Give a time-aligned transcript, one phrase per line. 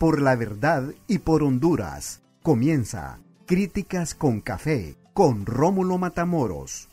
[0.00, 2.22] por la verdad y por Honduras.
[2.42, 6.88] Comienza Críticas con Café con Rómulo Matamoros.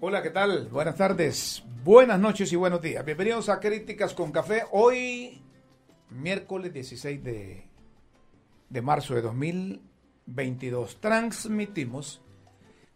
[0.00, 0.68] Hola, ¿qué tal?
[0.68, 3.04] Buenas tardes, buenas noches y buenos días.
[3.04, 4.62] Bienvenidos a Críticas con Café.
[4.72, 5.42] Hoy,
[6.08, 7.68] miércoles 16 de,
[8.70, 12.22] de marzo de 2022, transmitimos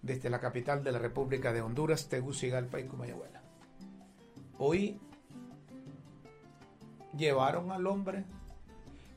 [0.03, 3.43] desde la capital de la República de Honduras, Tegucigalpa y Comayagüela.
[4.59, 5.01] Hoy
[7.17, 8.25] llevaron al hombre,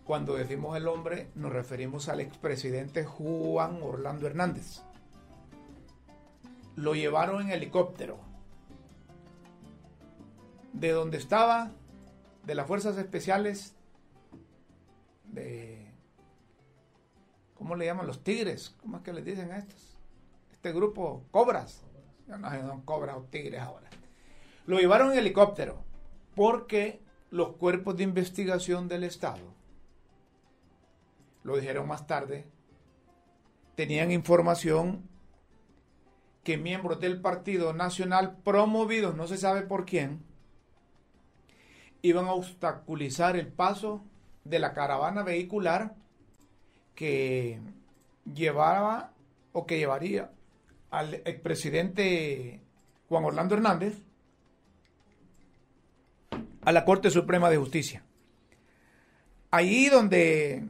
[0.05, 4.81] cuando decimos el hombre nos referimos al expresidente Juan Orlando Hernández.
[6.75, 8.19] Lo llevaron en helicóptero.
[10.73, 11.71] De donde estaba,
[12.45, 13.75] de las fuerzas especiales,
[15.31, 15.91] de...
[17.53, 18.07] ¿Cómo le llaman?
[18.07, 18.75] Los tigres.
[18.81, 19.92] ¿Cómo es que les dicen a estos?
[20.63, 21.83] Este grupo Cobras.
[22.25, 23.89] Ya no son Cobras o Tigres ahora.
[24.65, 25.83] Lo llevaron en helicóptero
[26.35, 27.01] porque
[27.31, 29.43] los cuerpos de investigación del Estado,
[31.43, 32.45] lo dijeron más tarde,
[33.75, 35.03] tenían información
[36.45, 40.23] que miembros del Partido Nacional promovidos, no se sabe por quién,
[42.01, 44.01] iban a obstaculizar el paso
[44.45, 45.93] de la caravana vehicular
[46.95, 47.59] que
[48.33, 49.11] llevaba
[49.51, 50.31] o que llevaría
[50.93, 52.61] al expresidente
[53.09, 53.97] Juan Orlando Hernández
[56.61, 58.05] a la Corte Suprema de Justicia.
[59.49, 60.67] Ahí donde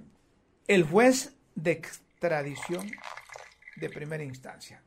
[0.67, 2.89] el juez de extradición
[3.75, 4.81] de primera instancia,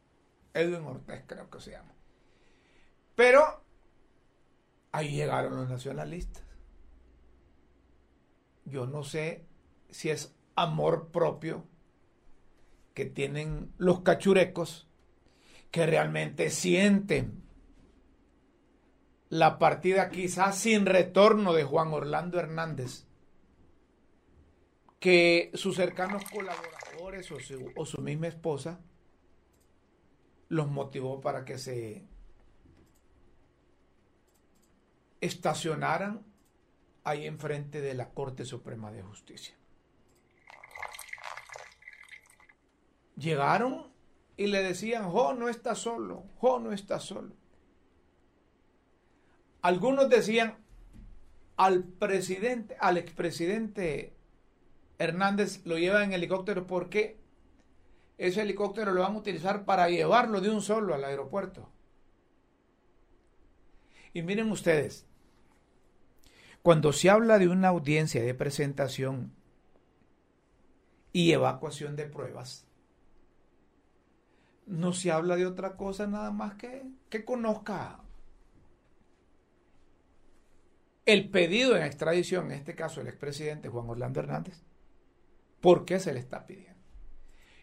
[0.55, 1.93] Edwin Ortez creo que se llama.
[3.15, 3.63] Pero
[4.91, 6.45] ahí llegaron los nacionalistas.
[8.65, 9.45] Yo no sé
[9.91, 11.67] si es amor propio
[12.95, 14.89] que tienen los cachurecos
[15.77, 17.45] que realmente sienten
[19.29, 23.05] la partida quizás sin retorno de Juan Orlando Hernández,
[24.99, 28.81] que sus cercanos colaboradores o su, o su misma esposa
[30.49, 32.09] los motivó para que se
[35.21, 36.25] estacionaran
[37.05, 39.55] ahí enfrente de la Corte Suprema de Justicia.
[43.17, 43.95] Llegaron
[44.37, 47.35] y le decían, Jo no está solo, Jo no está solo.
[49.63, 50.57] Algunos decían,
[51.57, 54.15] al presidente, al expresidente
[54.99, 57.19] Hernández lo lleva en helicóptero porque
[58.19, 61.69] ese helicóptero lo van a utilizar para llevarlo de un solo al aeropuerto.
[64.13, 65.07] Y miren ustedes,
[66.63, 69.33] cuando se habla de una audiencia de presentación
[71.13, 72.66] y evacuación de pruebas,
[74.67, 78.01] no se habla de otra cosa nada más que que conozca
[81.07, 84.61] el pedido en extradición, en este caso el expresidente Juan Orlando Hernández,
[85.61, 86.75] por qué se le está pidiendo.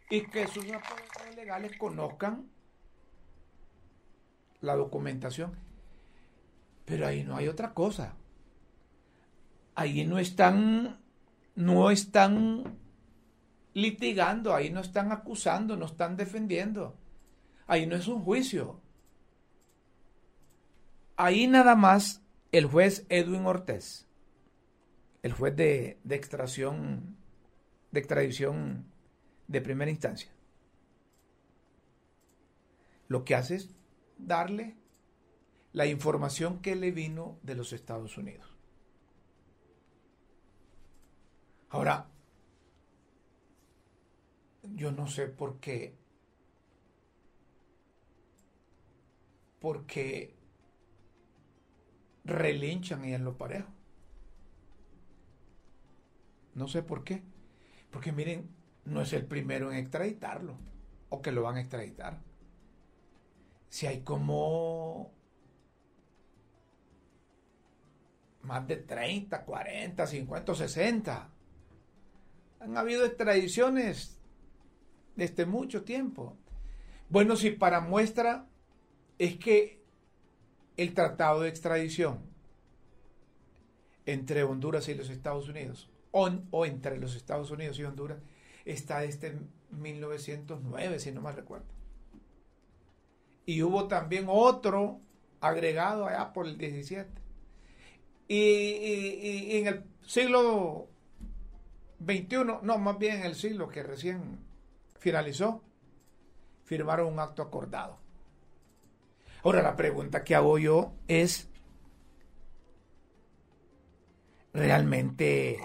[0.09, 2.49] Y que sus autoridades legales conozcan
[4.61, 5.51] la documentación.
[6.85, 8.15] Pero ahí no hay otra cosa.
[9.75, 10.99] Ahí no están,
[11.55, 12.77] no están
[13.73, 16.95] litigando, ahí no están acusando, no están defendiendo.
[17.67, 18.79] Ahí no es un juicio.
[21.15, 24.07] Ahí nada más el juez Edwin Ortiz,
[25.21, 27.17] el juez de, de extracción,
[27.91, 28.85] de extradición
[29.47, 30.31] de primera instancia,
[33.07, 33.69] lo que hace es
[34.17, 34.75] darle
[35.71, 38.55] la información que le vino de los Estados Unidos.
[41.69, 42.07] Ahora,
[44.63, 45.95] yo no sé por qué.
[49.59, 50.35] Porque
[52.25, 53.69] relinchan y en lo parejo.
[56.55, 57.23] No sé por qué.
[57.91, 58.49] Porque miren,
[58.85, 60.57] no es el primero en extraditarlo.
[61.09, 62.19] O que lo van a extraditar.
[63.69, 65.11] Si hay como
[68.41, 71.29] más de 30, 40, 50, 60.
[72.59, 74.22] Han habido extradiciones
[75.15, 76.37] desde mucho tiempo.
[77.09, 78.47] Bueno, si para muestra
[79.19, 79.81] es que
[80.77, 82.19] el tratado de extradición
[84.05, 88.19] entre Honduras y los Estados Unidos, o, o entre los Estados Unidos y Honduras,
[88.65, 89.37] está desde
[89.71, 91.65] 1909, si no mal recuerdo.
[93.45, 94.99] Y hubo también otro
[95.41, 97.09] agregado allá por el 17.
[98.27, 100.87] Y, y, en el siglo
[102.03, 104.39] XXI, no, más bien en el siglo que recién
[105.03, 105.61] finalizó,
[106.63, 107.99] firmaron un acto acordado.
[109.43, 111.49] Ahora la pregunta que hago yo es,
[114.53, 115.59] ¿realmente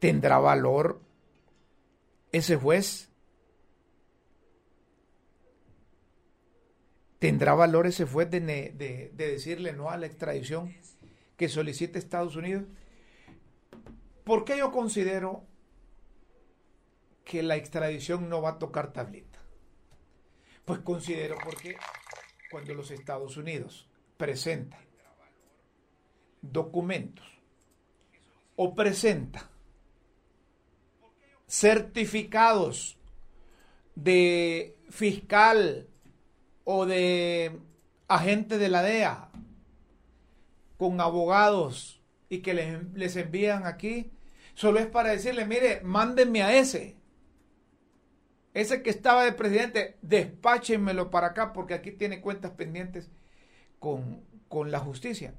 [0.00, 1.00] tendrá valor
[2.32, 3.12] ese juez?
[7.20, 10.74] ¿Tendrá valor ese juez de, de, decirle no a la extradición
[11.36, 12.64] que solicite Estados Unidos?
[14.24, 15.44] ¿Por qué yo considero
[17.30, 19.38] que la extradición no va a tocar tablita?
[20.64, 21.76] Pues considero porque
[22.50, 24.80] cuando los Estados Unidos presentan
[26.42, 27.24] documentos
[28.56, 29.48] o presenta
[31.46, 32.98] certificados
[33.94, 35.86] de fiscal
[36.64, 37.60] o de
[38.08, 39.30] agente de la DEA
[40.76, 44.10] con abogados y que les, les envían aquí,
[44.54, 46.98] solo es para decirle, mire, mándenme a ese.
[48.52, 53.10] Ese que estaba de presidente, despáchenmelo para acá porque aquí tiene cuentas pendientes
[53.78, 55.34] con, con la justicia.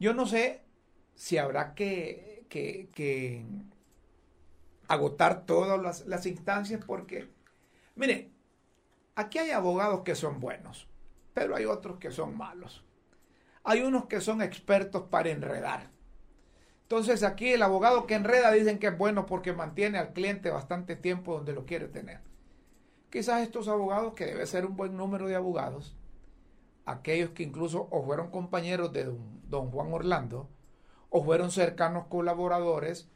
[0.00, 0.62] Yo no sé
[1.14, 3.44] si habrá que, que,
[4.88, 7.28] agotar todas las, las, instancias porque,
[7.94, 8.32] mire,
[9.14, 10.88] aquí hay abogados que son buenos,
[11.32, 12.84] pero hay otros que son malos.
[13.62, 15.90] Hay unos que son expertos para enredar.
[16.82, 20.96] Entonces aquí el abogado que enreda dicen que es bueno porque mantiene al cliente bastante
[20.96, 22.29] tiempo donde lo quiere tener.
[23.10, 25.96] Quizás estos abogados, que debe ser un buen número de abogados,
[26.86, 29.12] aquellos que incluso o fueron compañeros de
[29.48, 30.48] don, Juan Orlando,
[31.08, 33.08] o fueron cercanos colaboradores,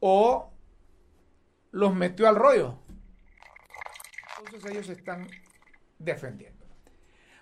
[0.00, 0.50] o
[1.72, 2.78] los metió al rollo.
[4.38, 5.28] Entonces ellos están
[5.98, 6.64] defendiendo.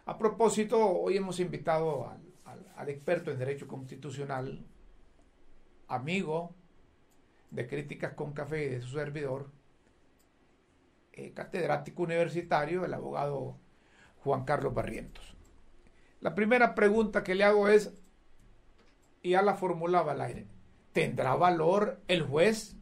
[0.06, 4.64] A propósito, hoy hemos invitado al, experto en Derecho Constitucional,
[5.88, 6.54] amigo
[7.50, 9.50] de Críticas con Café y de su servidor,
[11.16, 13.56] eh, catedrático universitario, el abogado
[14.18, 15.34] Juan Carlos Barrientos.
[16.20, 17.94] La primera pregunta que le hago es,
[19.22, 20.46] y ya la formulaba al aire,
[20.92, 22.76] ¿tendrá valor el juez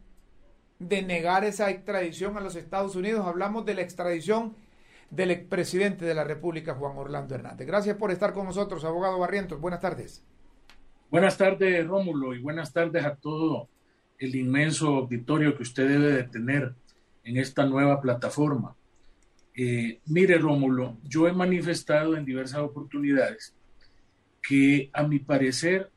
[0.78, 3.26] de negar esa extradición a los Estados Unidos?
[3.26, 4.56] Hablamos de la extradición
[5.10, 7.66] del expresidente de la República, Juan Orlando Hernández.
[7.66, 9.60] Gracias por estar con nosotros, abogado Barrientos.
[9.60, 10.24] Buenas tardes.
[11.10, 13.68] Buenas tardes, Rómulo, y buenas tardes a todo
[14.18, 16.74] el inmenso auditorio que usted debe de tener
[17.24, 18.76] en esta nueva plataforma.
[19.56, 23.54] Eh, mire, Rómulo, yo he manifestado en diversas oportunidades
[24.42, 25.90] que a mi parecer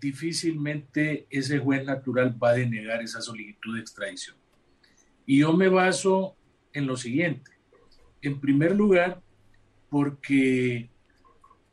[0.00, 4.36] difícilmente ese juez natural va a denegar esa solicitud de extradición.
[5.26, 6.36] Y yo me baso
[6.72, 7.50] en lo siguiente.
[8.20, 9.22] En primer lugar,
[9.90, 10.90] porque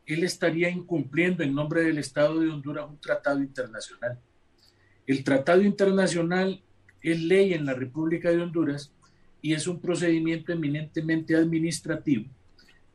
[0.06, 4.20] él estaría incumpliendo en nombre del Estado de Honduras un tratado internacional.
[5.06, 6.62] El tratado internacional
[7.01, 8.92] es ley en la República de Honduras
[9.42, 12.25] y es un procedimiento eminentemente administrativo,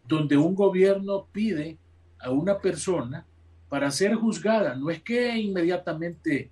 [0.07, 1.77] donde un gobierno pide
[2.21, 3.27] a una persona
[3.69, 6.51] para ser juzgada, no es que inmediatamente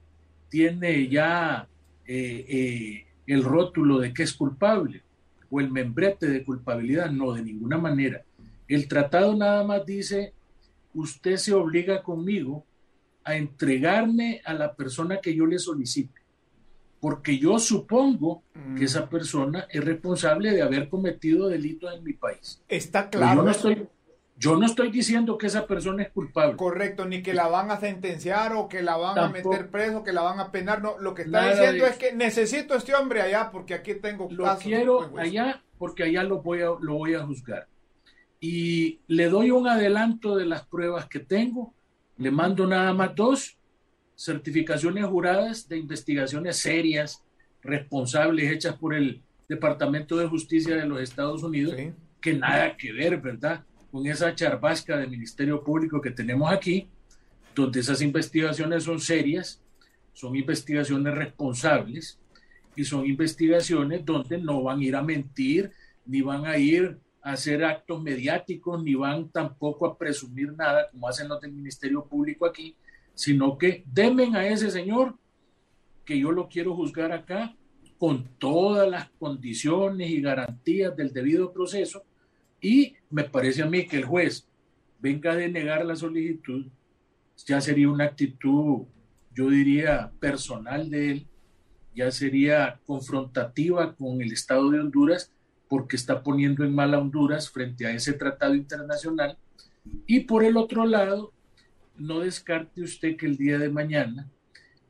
[0.49, 1.69] tiene ya
[2.07, 5.03] eh, eh, el rótulo de que es culpable
[5.51, 8.23] o el membrete de culpabilidad, no, de ninguna manera.
[8.67, 10.33] El tratado nada más dice,
[10.93, 12.65] usted se obliga conmigo
[13.23, 16.24] a entregarme a la persona que yo le solicite
[17.05, 18.45] porque yo supongo
[18.79, 19.09] que esa mm.
[19.11, 22.63] persona es responsable de haber cometido delitos en mi país.
[22.67, 23.41] Está claro.
[23.41, 23.89] yo no, estoy,
[24.39, 26.57] yo no estoy diciendo que esa persona es culpable.
[26.57, 30.15] Correcto, ni que la van a sentenciar o que la van a meter preso, que
[30.15, 30.81] la van a penar.
[30.81, 34.27] No, lo que está diciendo es que necesito a este hombre allá porque aquí tengo
[34.31, 37.69] Lo quiero allá porque allá lo voy, a, lo voy a juzgar.
[38.41, 41.75] Y le doy un adelanto de las pruebas que tengo.
[42.17, 43.59] Le mando nada más dos
[44.17, 47.23] certificaciones juradas de investigaciones serias,
[47.63, 51.75] responsables, hechas por el Departamento de Justicia de los Estados Unidos,
[52.21, 53.65] que nada que ver, ¿verdad?
[53.91, 56.89] Con esa charbasca del Ministerio Público que tenemos aquí,
[57.55, 59.61] donde esas investigaciones son serias,
[60.13, 62.19] son investigaciones responsables
[62.77, 65.71] y son investigaciones donde no van a ir a mentir,
[66.07, 71.09] ni van a ir a hacer actos mediáticos, ni van tampoco a presumir nada, como
[71.09, 72.77] hacen los del Ministerio Público aquí,
[73.15, 75.17] sino que demen a ese señor
[76.05, 77.55] que yo lo quiero juzgar acá
[77.99, 82.05] con todas las condiciones y garantías del debido proceso
[82.61, 84.49] y me parece a mí que el juez
[84.99, 86.67] venga a denegar la solicitud,
[87.47, 88.87] ya sería una actitud,
[89.35, 91.27] yo diría, personal de él,
[91.95, 95.31] ya sería confrontativa con el Estado de Honduras
[95.69, 99.37] porque está poniendo en mal a Honduras frente a ese tratado internacional.
[100.07, 101.34] Y por el otro lado,
[101.97, 104.29] no descarte usted que el día de mañana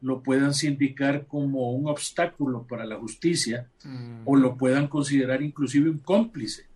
[0.00, 3.70] lo puedan sindicar como un obstáculo para la justicia
[4.24, 6.66] o lo puedan considerar inclusive un cómplice.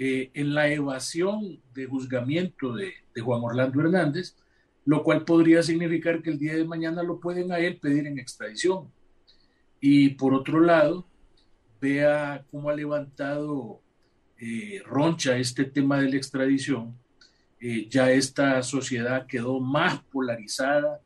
[0.00, 4.36] eh, en la evasión de juzgamiento de, de Juan Orlando Hernández,
[4.84, 8.18] lo cual podría significar que el día de mañana lo pueden a él pedir en
[8.18, 8.88] extradición.
[9.80, 11.04] Y por otro lado,
[11.80, 13.80] vea cómo ha levantado
[14.38, 16.96] eh, Roncha este tema de la extradición.
[17.60, 21.00] Eh, ya esta sociedad quedó más polarizada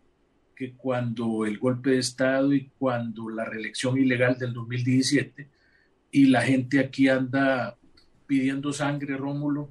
[0.54, 5.48] que cuando el golpe de Estado y cuando la reelección ilegal del 2017.
[6.10, 7.78] Y la gente aquí anda
[8.26, 9.70] pidiendo sangre, Rómulo,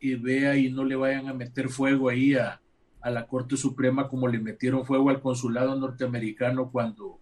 [0.00, 2.60] y vea y no le vayan a meter fuego ahí a,
[3.02, 7.18] a la Corte Suprema como le metieron fuego al consulado norteamericano cuando,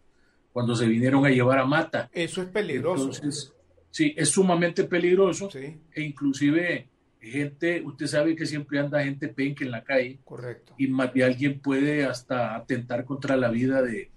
[0.53, 2.11] cuando se vinieron a llevar a Mata.
[2.13, 3.07] Eso es peligroso.
[3.07, 3.55] Entonces,
[3.91, 5.49] sí, es sumamente peligroso.
[5.55, 6.89] E inclusive
[7.21, 10.19] gente, usted sabe que siempre anda gente penque en la calle.
[10.25, 10.75] Correcto.
[10.79, 14.11] Y más de alguien puede hasta atentar contra la vida de,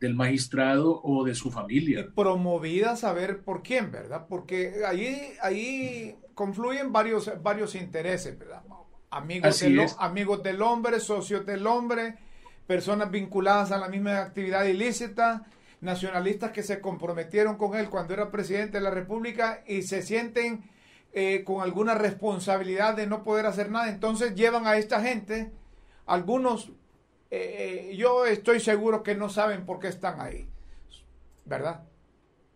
[0.00, 2.00] del magistrado o de su familia.
[2.00, 4.26] Y promovida a saber por quién, ¿verdad?
[4.28, 8.62] Porque ahí, ahí confluyen varios, varios intereses, ¿verdad?
[9.12, 12.16] amigos, del, amigos del hombre, socios del hombre,
[12.66, 15.44] personas vinculadas a la misma actividad ilícita,
[15.80, 20.64] nacionalistas que se comprometieron con él cuando era presidente de la República y se sienten
[21.14, 23.90] eh, con alguna responsabilidad de no poder hacer nada.
[23.90, 25.52] Entonces llevan a esta gente,
[26.06, 26.70] algunos,
[27.30, 30.46] eh, eh, yo estoy seguro que no saben por qué están ahí,
[31.44, 31.82] ¿verdad?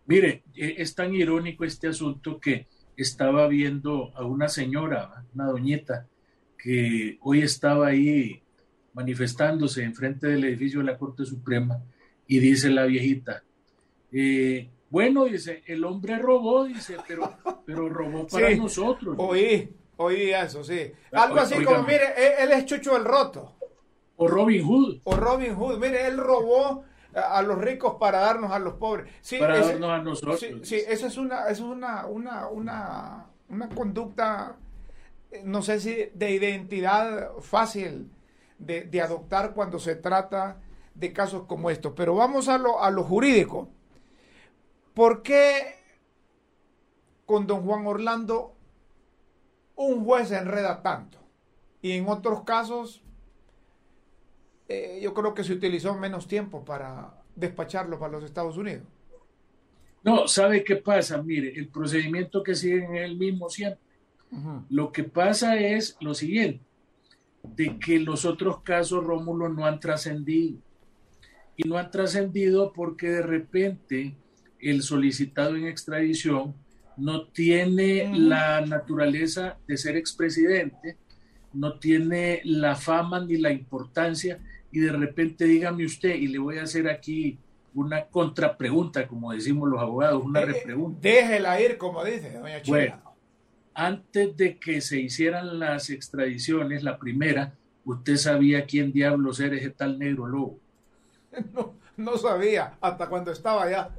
[0.07, 6.07] Mire, es tan irónico este asunto que estaba viendo a una señora, una doñeta,
[6.57, 8.41] que hoy estaba ahí
[8.93, 11.79] manifestándose enfrente del edificio de la Corte Suprema
[12.25, 13.43] y dice la viejita,
[14.89, 19.15] bueno, dice, el hombre robó, dice, pero, pero robó para nosotros.
[19.17, 20.91] Oí, oí eso, sí.
[21.11, 23.55] Ah, Algo así como, mire, él, es Chucho el Roto.
[24.15, 25.01] O Robin Hood.
[25.03, 29.11] O Robin Hood, mire, él robó a los ricos para darnos a los pobres.
[29.21, 30.39] Sí, para darnos a nosotros.
[30.39, 34.57] Sí, sí, esa es una, es una, una, una, una conducta
[35.43, 38.11] no sé si de identidad fácil
[38.57, 40.61] de, adoptar cuando se trata
[40.95, 41.93] de casos como estos.
[41.95, 43.69] Pero vamos a lo, a lo jurídico.
[44.97, 45.75] ¿Por qué
[47.27, 48.55] con don Juan Orlando
[49.75, 51.19] un juez se enreda tanto?
[51.83, 53.03] Y en otros casos
[54.67, 58.87] eh, yo creo que se utilizó menos tiempo para despacharlo para los Estados Unidos.
[60.01, 61.21] No, ¿sabe qué pasa?
[61.21, 63.79] Mire, el procedimiento que siguen es el mismo siempre.
[64.69, 66.65] Lo que pasa es lo siguiente,
[67.43, 70.57] de que los otros casos, Rómulo, no han trascendido.
[71.55, 74.15] Y no han trascendido porque de repente
[74.59, 76.55] el solicitado en extradición
[76.97, 80.97] no tiene la naturaleza de ser expresidente,
[81.53, 84.39] no tiene la fama ni la importancia,
[84.71, 87.37] y de repente dígame usted, y le voy a hacer aquí
[87.73, 90.99] una contrapregunta, como decimos los abogados, una eh, repregunta.
[91.01, 93.01] Déjela ir, como dice doña China
[93.77, 97.53] antes de que se hicieran las extradiciones, la primera,
[97.85, 100.59] usted sabía quién diablos era ese tal negro lobo.
[101.53, 103.91] No, no sabía, hasta cuando estaba allá.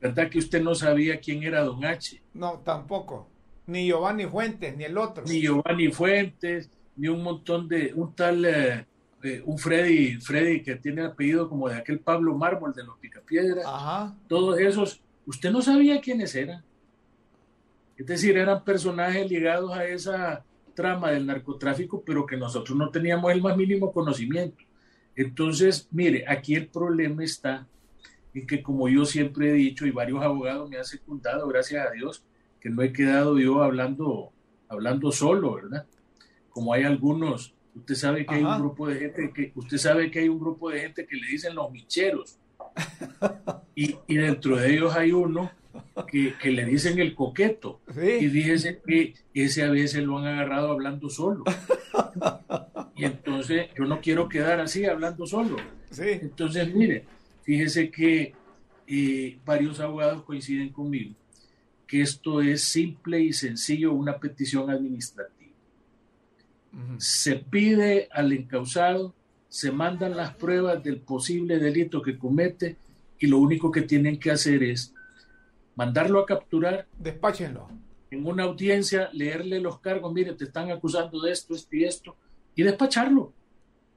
[0.00, 2.22] ¿Verdad que usted no sabía quién era Don H?
[2.32, 3.28] No, tampoco.
[3.66, 5.24] Ni Giovanni Fuentes, ni el otro.
[5.26, 8.86] Ni Giovanni Fuentes, ni un montón de, un tal, eh,
[9.22, 13.64] eh, un Freddy, Freddy que tiene apellido como de aquel Pablo Mármol de los Picapiedras.
[13.66, 14.16] Ajá.
[14.26, 16.64] Todos esos, usted no sabía quiénes eran.
[17.96, 20.42] Es decir, eran personajes ligados a esa
[20.74, 24.64] trama del narcotráfico, pero que nosotros no teníamos el más mínimo conocimiento.
[25.14, 27.66] Entonces, mire, aquí el problema está
[28.34, 31.90] en que, como yo siempre he dicho, y varios abogados me han secundado, gracias a
[31.90, 32.24] Dios,
[32.60, 34.32] que no he quedado yo hablando,
[34.68, 35.86] hablando solo, ¿verdad?
[36.50, 40.20] Como hay algunos, usted sabe que hay un grupo de gente que, usted sabe que
[40.20, 42.38] hay un grupo de gente que le dicen los micheros.
[43.72, 45.50] Y, y dentro de ellos hay uno
[46.06, 47.80] que, le dicen el coqueto.
[47.88, 51.44] Y fíjese que ese a veces lo han agarrado hablando solo.
[52.96, 55.56] y entonces yo no quiero quedar así hablando solo.
[55.98, 57.04] Entonces, mire,
[57.50, 58.32] fíjese que
[58.86, 61.16] eh, varios abogados coinciden conmigo
[61.84, 65.50] que esto es simple y sencillo una petición administrativa.
[66.98, 69.12] Se pide al encausado,
[69.48, 72.76] se mandan las pruebas del posible delito que comete
[73.18, 74.94] y lo único que tienen que hacer es
[75.74, 76.86] mandarlo a capturar.
[76.96, 77.66] Despáchenlo.
[78.12, 82.16] En una audiencia, leerle los cargos, mire, te están acusando de esto, esto y esto,
[82.54, 83.32] y despacharlo.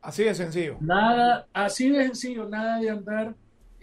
[0.02, 0.78] Así de sencillo.
[0.82, 3.36] Nada, así de sencillo, nada de andar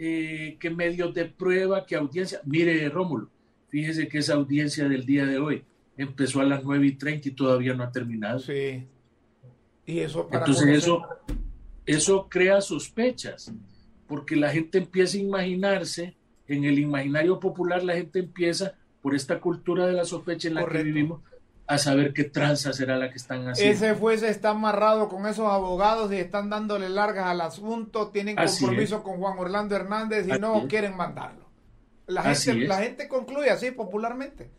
[0.03, 2.41] eh, que medios de prueba, que audiencia.
[2.47, 3.29] Mire, Rómulo,
[3.69, 5.63] fíjese que esa audiencia del día de hoy
[5.99, 8.39] empezó a las 9 y 30 y todavía no ha terminado.
[8.39, 8.87] Sí.
[9.85, 11.07] Y eso para Entonces eso,
[11.85, 13.53] eso crea sospechas,
[14.07, 16.17] porque la gente empieza a imaginarse
[16.49, 20.67] en el imaginario popular la gente empieza por esta cultura de la sospecha en la
[20.67, 21.21] que vivimos,
[21.71, 23.73] a saber qué tranza será la que están haciendo.
[23.73, 29.05] Ese juez está amarrado con esos abogados y están dándole largas al asunto, tienen compromiso
[29.05, 31.49] con Juan Orlando Hernández y no quieren mandarlo.
[32.09, 34.51] La gente, la gente concluye así popularmente.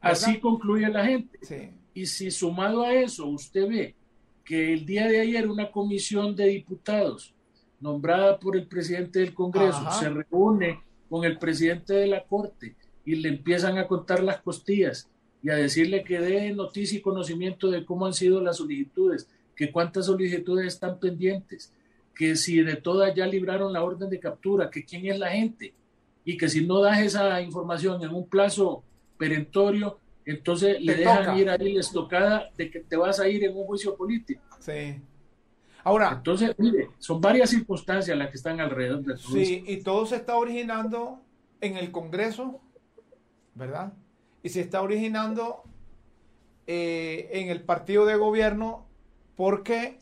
[0.00, 1.72] Así concluye la gente.
[1.94, 3.94] Y si sumado a eso usted ve
[4.44, 7.32] que el día de ayer una comisión de diputados
[7.78, 13.14] nombrada por el presidente del Congreso se reúne con el presidente de la Corte y
[13.14, 15.08] le empiezan a contar las costillas
[15.46, 19.70] y a decirle que dé noticia y conocimiento de cómo han sido las solicitudes, que
[19.70, 21.72] cuántas solicitudes están pendientes,
[22.16, 25.72] que si de todas ya libraron la orden de captura, que quién es la gente
[26.24, 28.82] y que si no das esa información en un plazo
[29.16, 33.56] perentorio, entonces le dejan ir ahí la estocada de que te vas a ir en
[33.56, 34.42] un juicio político.
[34.58, 35.00] Sí.
[35.84, 36.10] Ahora.
[36.16, 40.16] Entonces, mire, son varias circunstancias las que están alrededor de todo Sí, y todo se
[40.16, 41.20] está originando
[41.60, 42.60] en el Congreso,
[43.54, 43.92] ¿verdad?
[44.46, 45.64] Y se está originando
[46.68, 48.86] eh, en el partido de gobierno
[49.34, 49.98] porque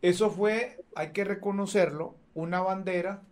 [0.00, 3.22] eso fue, hay que reconocerlo, una bandera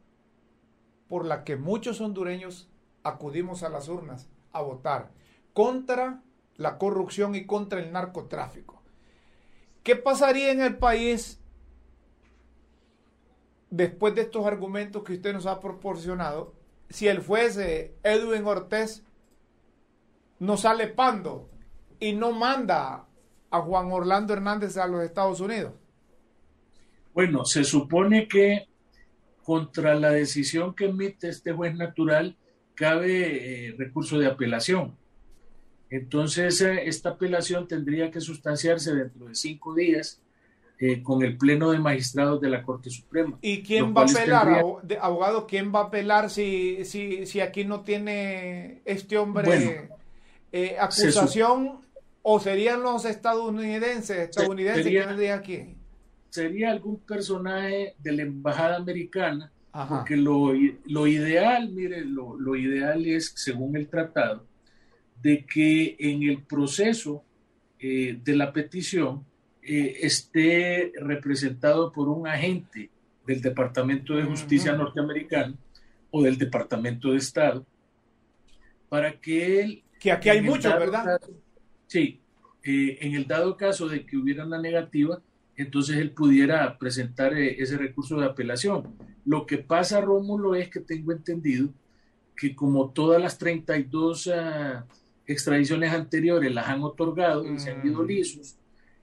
[1.09, 2.69] por la que muchos hondureños
[3.05, 5.13] acudimos a las urnas a votar
[5.55, 6.21] contra
[6.59, 8.83] la corrupción y contra el narcotráfico.
[9.83, 11.41] ¿Qué pasaría en el país
[13.71, 16.53] después de estos argumentos que usted nos ha proporcionado
[16.91, 19.08] si el fuese Edwin Ortiz
[20.41, 21.49] no sale Pando
[22.01, 23.07] y no manda
[23.51, 25.73] a Juan Orlando Hernández a los Estados Unidos?
[27.15, 28.69] Bueno, se supone que
[29.43, 32.37] contra la decisión que emite este juez natural
[32.75, 34.97] cabe eh, recurso de apelación.
[35.91, 40.21] Entonces, eh, esta apelación tendría que sustanciarse dentro de cinco días
[40.79, 43.37] eh, con el Pleno de Magistrados de la Corte Suprema.
[43.41, 44.65] ¿Y quién va a apelar,
[45.01, 45.47] abogado?
[45.47, 49.89] ¿Quién va a apelar si, si, si aquí no tiene este hombre
[50.53, 51.81] eh, acusación
[52.23, 55.75] o serían los estadounidenses, estadounidenses sería, aquí?
[56.31, 59.51] Sería algún personaje de la embajada americana,
[59.89, 60.53] porque lo,
[60.87, 64.45] lo, ideal, mire, lo, lo, ideal es, según el tratado,
[65.23, 67.23] de que en el proceso
[67.81, 69.25] eh, de la petición
[69.63, 72.91] eh, esté representado por un agente
[73.27, 75.55] del Departamento de Justicia norteamericano
[76.11, 77.65] o del Departamento de Estado,
[78.89, 81.21] para que él que aquí hay mucho, ¿verdad?
[81.87, 82.21] sí,
[82.63, 85.21] eh, en el dado caso de que hubiera una negativa,
[85.57, 88.95] entonces él pudiera presentar eh, ese recurso de apelación.
[89.25, 91.71] Lo que pasa, Rómulo, es que tengo entendido
[92.37, 94.87] que como todas las 32 ah,
[95.27, 98.07] extradiciones anteriores las han otorgado y se han ido mm.
[98.07, 98.57] lisos,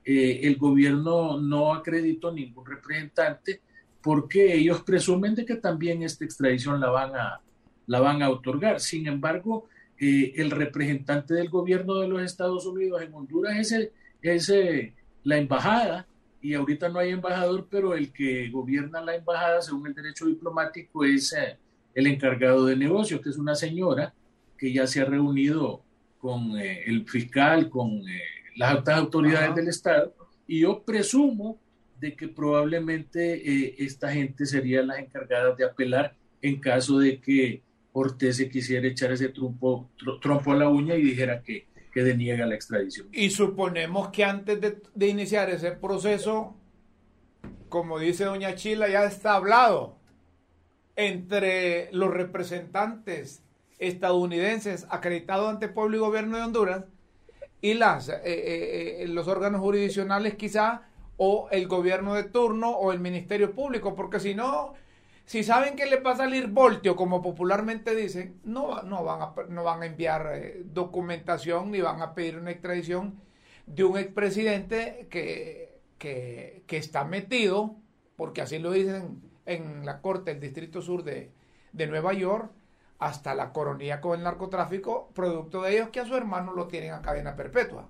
[0.06, 3.62] eh, el gobierno no acreditó ningún representante
[4.02, 7.42] porque ellos presumen de que también esta extradición la van a,
[7.88, 8.80] la van a otorgar.
[8.80, 13.92] Sin embargo, eh, el representante del gobierno de los Estados Unidos en Honduras es, el,
[14.22, 16.06] es eh, la embajada,
[16.42, 21.06] y ahorita no hay embajador, pero el que gobierna la embajada, según el derecho diplomático,
[21.06, 21.58] es eh,
[21.94, 24.14] el encargado de negocios, que es una señora
[24.58, 25.82] que ya se ha reunido
[26.20, 28.04] con el fiscal, con
[28.56, 30.14] las altas autoridades del Estado,
[30.48, 31.60] y yo presumo
[32.00, 37.62] de que probablemente esta gente sería las encargadas de apelar en caso de que
[37.98, 39.90] Ortez se quisiera echar ese trompo,
[40.48, 43.08] a la uña y dijera que, que deniega la extradición.
[43.14, 46.58] Y suponemos que antes de, iniciar ese proceso,
[47.70, 49.96] como dice doña Chila, ya está hablado
[50.98, 53.42] entre los representantes
[53.80, 56.84] estadounidenses acreditados ante pueblo y gobierno de Honduras
[57.62, 60.82] y las, eh, eh, eh, los órganos jurisdiccionales quizá
[61.16, 64.74] o el gobierno de turno o el Ministerio Público, porque si no,
[65.26, 69.34] si saben que le va a salir voltio, como popularmente dicen, no, no, van, a,
[69.50, 73.20] no van a enviar eh, documentación ni van a pedir una extradición
[73.66, 77.76] de un expresidente que, que, que está metido,
[78.16, 81.32] porque así lo dicen en la Corte del Distrito Sur de,
[81.72, 82.52] de Nueva York,
[83.00, 86.94] hasta la coronía con el narcotráfico, producto de ellos que a su hermano lo tienen
[86.94, 87.90] a cadena perpetua.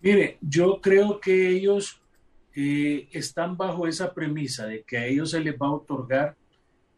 [0.00, 2.01] Mire, yo creo que ellos
[2.54, 6.36] eh, están bajo esa premisa de que a ellos se les va a otorgar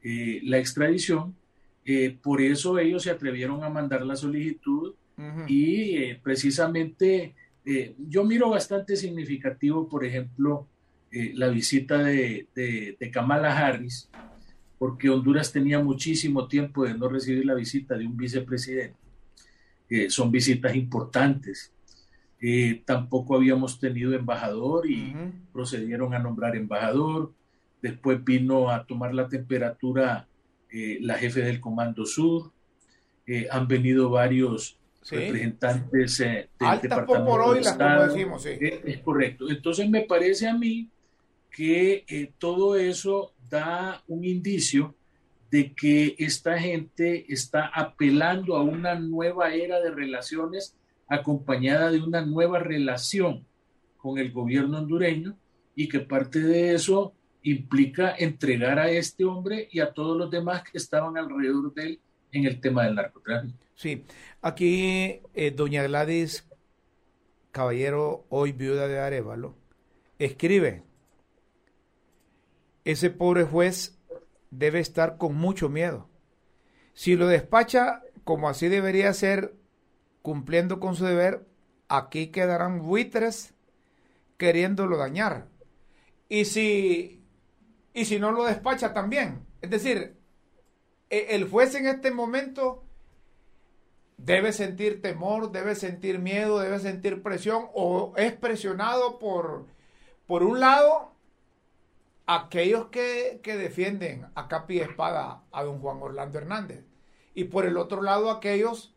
[0.03, 1.37] eh, la extradición.
[1.85, 4.95] Eh, por eso ellos se atrevieron a mandar la solicitud
[5.47, 7.37] y precisamente
[8.09, 10.67] yo miro bastante significativo, por ejemplo,
[11.13, 14.11] la visita de, de, Kamala Harris,
[14.77, 18.99] porque Honduras tenía muchísimo tiempo de no recibir la visita de un vicepresidente.
[20.09, 21.73] son visitas importantes
[22.47, 25.15] eh, tampoco habíamos tenido embajador y
[25.51, 27.33] procedieron a nombrar embajador.
[27.81, 30.29] Después vino a tomar la temperatura
[30.71, 32.53] eh, la jefe del Comando Sur.
[33.27, 34.77] eh, han venido varios
[35.09, 36.49] representantes del
[36.83, 38.51] departamento por hoy, como decimos, sí.
[38.61, 39.49] es correcto.
[39.49, 40.91] Entonces me parece a mí
[41.51, 44.95] que todo eso da un indicio
[45.51, 50.77] de que esta gente está apelando a una nueva era de relaciones
[51.09, 53.45] acompañada de una nueva relación
[53.97, 55.37] con el gobierno hondureño
[55.75, 60.63] y que parte de eso implica entregar a este hombre y a todos los demás
[60.63, 62.01] que estaban alrededor de él
[62.33, 63.59] en el tema del narcotráfico.
[63.75, 64.05] Sí,
[64.41, 66.47] aquí eh, doña Gladys
[67.51, 69.55] Caballero, hoy viuda de Arevalo,
[70.19, 70.83] escribe,
[72.85, 73.99] ese pobre juez
[74.51, 76.09] debe estar con mucho miedo.
[76.95, 79.55] Si lo despacha como así debería ser,
[80.25, 81.47] cumpliendo con su deber,
[81.87, 83.53] aquí quedarán buitres
[84.39, 85.49] queriéndolo dañar.
[86.31, 87.23] Y si,
[87.93, 89.45] y si no lo despacha también.
[89.61, 90.17] Es decir,
[91.11, 92.85] e, el juez en este momento
[94.17, 99.67] debe sentir temor, debe sentir miedo, debe sentir presión o es presionado por,
[100.27, 101.13] por un lado
[102.25, 106.83] aquellos que, defienden a capa y espada a don Juan Orlando Hernández
[107.35, 108.94] y por el otro lado aquellos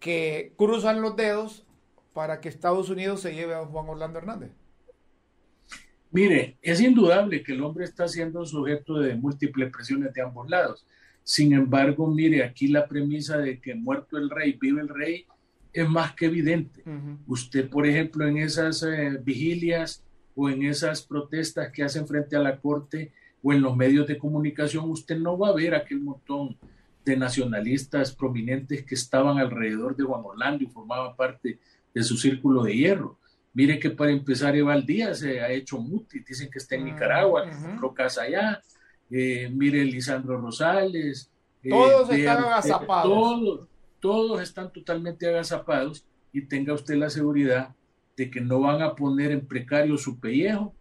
[0.00, 1.64] que cruzan los dedos
[2.12, 4.50] para que Estados Unidos se lleve a Juan Orlando Hernández.
[6.10, 10.84] Mire, es indudable que el hombre está siendo sujeto de múltiples presiones de ambos lados.
[11.22, 15.26] Sin embargo, mire, aquí la premisa de que muerto el rey, vive el rey,
[15.72, 16.82] es más que evidente.
[17.28, 20.02] Usted, por ejemplo, en esas eh, vigilias
[20.34, 24.18] o en esas protestas que hacen frente a la Corte o en los medios de
[24.18, 26.56] comunicación, usted no va a ver aquel montón
[27.04, 31.58] de nacionalistas prominentes que estaban alrededor de Juan Orlando y formaban parte
[31.94, 33.18] de su círculo de hierro.
[33.52, 37.48] Mire que para empezar, Eval Díaz se ha hecho muti, dicen que está en Nicaragua,
[37.48, 38.60] que compró casa allá.
[39.10, 41.30] Eh, mire Lisandro Rosales.
[41.62, 43.04] Eh, todos están agazapados.
[43.04, 47.74] Todos, todos están totalmente agazapados y tenga usted la seguridad
[48.16, 50.74] de que no van a poner en precario su pellejo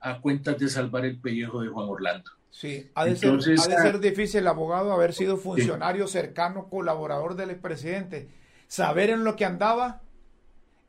[0.00, 2.30] a cuentas de salvar el pellejo de Juan Orlando.
[2.56, 8.30] Sí, ha de, ser, ser, difícil el abogado haber sido funcionario cercano, colaborador del expresidente,
[8.66, 10.00] saber en lo que andaba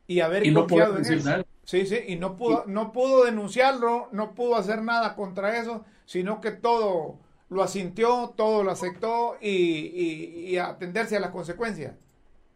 [0.08, 1.45] y haber confiado en él.
[1.65, 6.39] Sí, sí, y no pudo, no pudo denunciarlo, no pudo hacer nada contra eso, sino
[6.39, 11.95] que todo lo asintió, todo lo aceptó y, y atenderse a las consecuencias.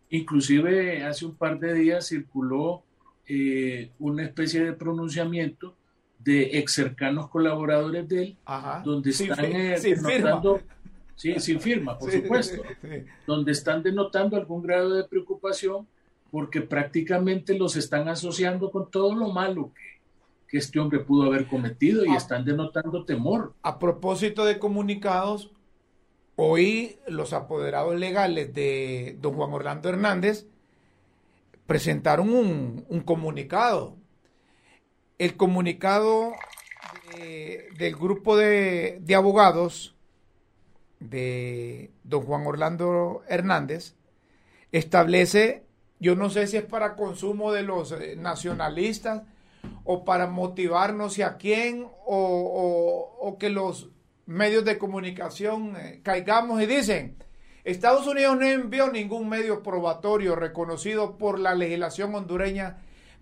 [0.10, 2.84] Inclusive hace un par de días circuló
[3.28, 5.76] eh, una especie de pronunciamiento
[6.24, 8.38] de ex cercanos colaboradores de él,
[8.84, 10.62] donde están eh, denotando,
[11.16, 12.62] sí, sin firma, por supuesto,
[13.26, 15.88] donde están denotando algún grado de preocupación
[16.32, 19.92] porque prácticamente los están asociando con todo lo malo que,
[20.48, 22.18] que este hombre pudo haber cometido y ah.
[22.18, 23.54] están denotando temor.
[23.62, 25.52] A propósito de comunicados,
[26.38, 30.48] hoy los apoderados legales de don Juan Orlando Hernández
[31.68, 33.96] presentaron un, comunicado.
[35.22, 36.34] El comunicado
[37.78, 39.96] del grupo de, abogados
[41.00, 43.94] de don Juan Orlando Hernández
[44.72, 45.64] establece,
[46.00, 49.22] yo no sé si es para consumo de los eh, nacionalistas
[49.84, 53.92] o para motivar no sé a quién o, que los
[54.26, 57.24] medios de comunicación eh, caigamos y dicen,
[57.64, 62.78] Estados Unidos no envió ningún medio probatorio reconocido por la legislación hondureña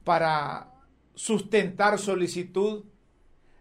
[0.05, 0.78] para
[1.19, 2.86] sustentar solicitud.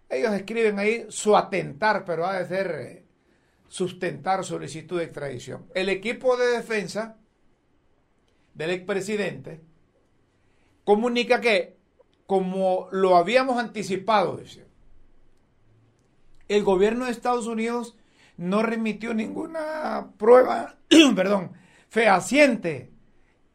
[0.08, 3.04] Ellos escriben ahí su atentar, pero ha de ser eh,
[3.66, 5.66] sustentar solicitud de extradición.
[5.74, 7.18] El equipo de defensa
[8.54, 9.60] del expresidente
[10.84, 11.76] comunica que,
[12.28, 14.40] como lo habíamos anticipado,
[16.46, 17.96] el gobierno de Estados Unidos
[18.36, 20.76] no remitió ninguna prueba,
[21.16, 21.54] perdón,
[21.88, 22.92] fehaciente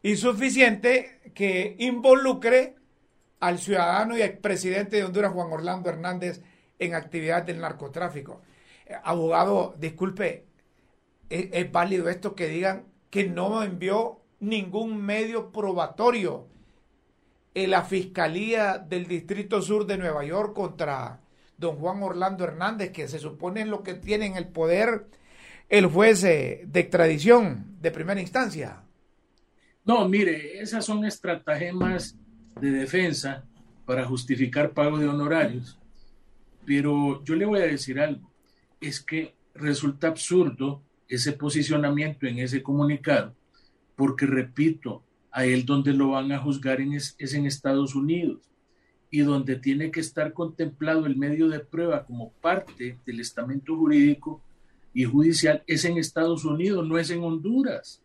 [0.01, 2.75] y suficiente que involucre
[3.43, 6.41] al ciudadano y expresidente de Honduras, Juan Orlando Hernández,
[6.79, 8.41] en actividad del narcotráfico.
[8.85, 10.45] Eh, abogado, disculpe,
[11.29, 16.47] ¿es, válido esto que digan que no envió ningún medio probatorio
[17.53, 21.19] en la Fiscalía del Distrito Sur de Nueva York contra
[21.57, 25.07] don Juan Orlando Hernández, que se supone en lo que tiene en el poder
[25.67, 28.83] el juez de extradición de primera instancia.
[29.83, 32.17] No, mire, esas son estratagemas
[32.59, 33.43] de defensa
[33.85, 35.77] para justificar pago de honorarios.
[36.65, 38.31] Pero yo le voy a decir algo,
[38.79, 43.35] es que resulta absurdo ese posicionamiento en ese comunicado,
[43.95, 48.41] porque repito, a él donde lo van a juzgar es en Estados Unidos
[49.09, 54.41] y donde tiene que estar contemplado el medio de prueba como parte del estamento jurídico
[54.93, 58.01] y judicial es en Estados Unidos, no es en Honduras.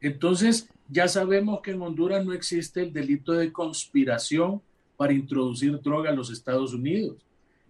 [0.00, 4.60] Entonces, ya sabemos que en Honduras no existe el delito de conspiración
[4.96, 7.16] para introducir droga a los Estados Unidos.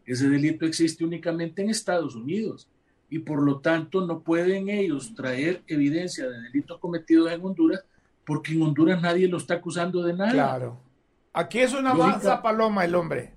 [0.05, 2.69] Ese delito existe únicamente en Estados Unidos
[3.11, 7.85] y por lo tanto no pueden ellos traer evidencia de delitos cometidos en Honduras
[8.25, 10.33] porque en Honduras nadie lo está acusando de nada.
[10.33, 10.81] Claro.
[11.33, 13.35] Aquí es una mansa paloma el hombre.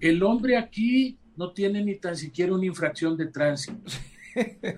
[0.00, 3.90] El hombre aquí no tiene ni tan siquiera una infracción de tránsito.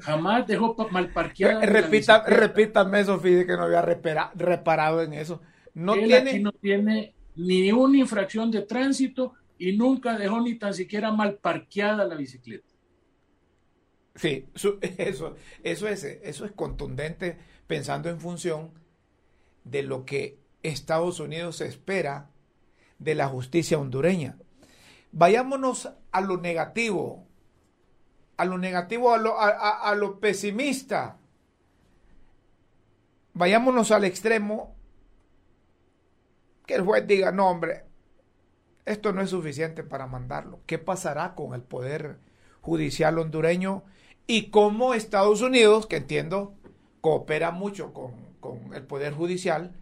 [0.01, 1.65] Jamás dejó mal parqueada.
[1.65, 5.41] Repita, repítame eso, Fide, que no había reparado en eso.
[5.75, 6.41] No tiene...
[6.41, 12.07] no tiene ni una infracción de tránsito y nunca dejó ni tan siquiera mal parqueada
[12.07, 12.67] la bicicleta.
[14.15, 14.47] Sí,
[14.99, 18.73] eso, eso, es, eso es contundente pensando en función
[19.65, 22.31] de lo que Estados Unidos espera
[22.99, 24.39] de la justicia hondureña.
[25.13, 27.26] Vayámonos a lo negativo,
[28.37, 31.19] a lo negativo, a lo, a lo pesimista.
[33.35, 34.75] Vayámonos al extremo
[36.67, 37.85] que el juez diga, no hombre,
[38.87, 40.61] esto no es suficiente para mandarlo.
[40.67, 42.19] ¿Qué pasará con el Poder
[42.61, 43.85] Judicial hondureño
[44.27, 46.55] y cómo Estados Unidos, que entiendo
[47.01, 49.75] coopera mucho con, el Poder Judicial,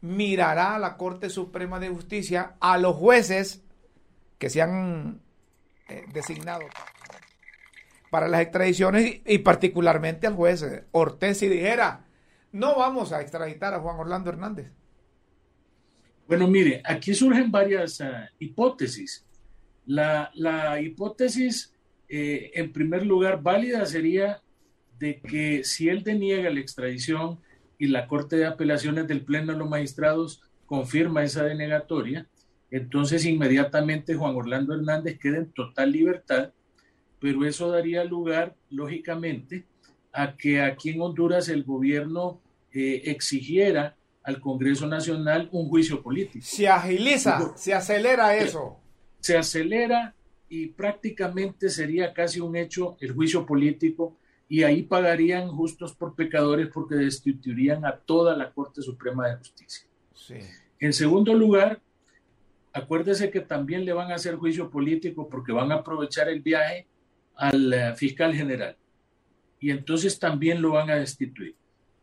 [0.00, 3.62] mirará a la Corte Suprema de Justicia, a los jueces
[4.38, 5.20] que se han
[5.88, 6.62] eh, designado
[8.16, 12.06] para las extradiciones y, particularmente al juez Ortiz si dijera,
[12.50, 14.72] no vamos a extraditar a Juan Orlando Hernández.
[16.26, 19.26] Bueno, mire, aquí surgen varias ah, hipótesis.
[19.84, 20.30] La,
[20.80, 21.74] hipótesis,
[22.08, 24.40] eh, en primer lugar, válida sería
[24.98, 27.38] de que si él deniega la extradición
[27.76, 32.26] y la Corte de Apelaciones del Pleno de los Magistrados confirma esa denegatoria,
[32.70, 36.54] entonces inmediatamente Juan Orlando Hernández queda en total libertad,
[37.18, 39.64] pero eso daría lugar, lógicamente,
[40.12, 42.40] a que aquí en Honduras el gobierno
[42.72, 46.44] eh, exigiera al Congreso Nacional un juicio político.
[46.44, 48.78] Se agiliza, se acelera eso.
[49.20, 50.14] Se acelera
[50.48, 54.16] y prácticamente sería casi un hecho el juicio político
[54.48, 59.86] y ahí pagarían justos por pecadores porque destituirían a toda la Corte Suprema de Justicia.
[60.78, 61.80] En segundo lugar,
[62.72, 66.86] acuérdese que también le van a hacer juicio político porque van a aprovechar el viaje
[67.36, 68.76] al eh, fiscal general
[69.60, 71.54] y entonces también lo van a destituir.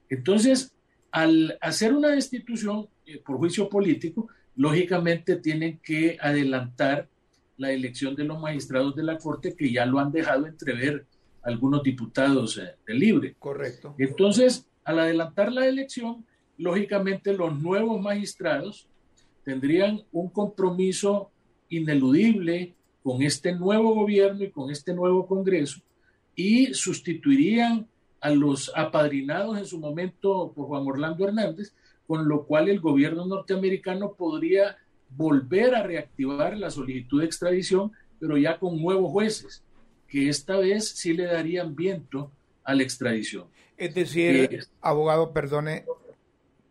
[0.10, 0.74] Entonces,
[1.12, 7.08] al hacer una destitución eh, por juicio político, lógicamente tienen que adelantar
[7.58, 11.06] la elección de los magistrados de la Corte que ya lo han dejado entrever
[11.44, 13.36] algunos diputados eh, de libre.
[13.38, 13.96] Correcto.
[13.98, 16.26] Entonces, al adelantar la elección,
[16.58, 18.88] lógicamente los nuevos magistrados
[19.44, 21.32] tendrían un compromiso
[21.70, 25.82] ineludible con este nuevo gobierno y con este nuevo Congreso
[26.36, 27.88] y sustituirían
[28.22, 31.74] a los apadrinados en su momento por Juan Orlando Hernández,
[32.08, 34.78] con lo cual el gobierno norteamericano podría
[35.10, 39.64] volver a reactivar la solicitud de extradición, pero ya con nuevos jueces,
[40.08, 42.32] que esta vez sí le darían viento
[42.64, 43.46] a la extradición.
[43.78, 45.86] Es decir, eh, abogado, perdone,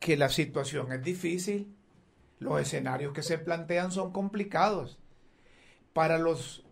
[0.01, 1.69] que la situación es difícil,
[2.41, 4.99] los escenarios que se plantean son complicados.
[5.93, 6.65] Para los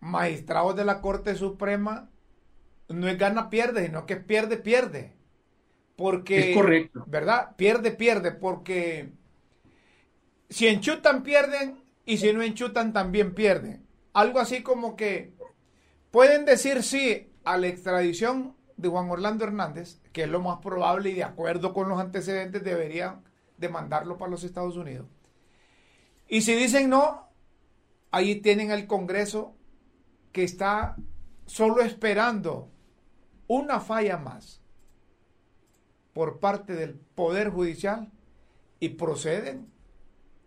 [0.00, 2.10] magistrados de la Corte Suprema,
[2.88, 5.12] no es gana, pierde, sino que pierde, pierde.
[5.96, 7.04] Porque, es correcto.
[7.06, 7.54] ¿Verdad?
[7.56, 9.12] Pierde, pierde, porque
[10.48, 13.86] si enchutan, pierden, y si no enchutan, también pierden.
[14.12, 15.32] Algo así como que
[16.10, 21.10] pueden decir sí a la extradición de Juan Orlando Hernández, que es lo más probable
[21.10, 23.22] y de acuerdo con los antecedentes deberían
[23.56, 25.06] demandarlo para los Estados Unidos.
[26.28, 27.23] Y si dicen no,
[28.14, 29.56] ahí tienen el Congreso
[30.30, 30.94] que está
[31.46, 32.70] solo esperando
[33.48, 34.60] una falla más
[36.12, 38.12] por parte del Poder Judicial
[38.78, 39.68] y proceden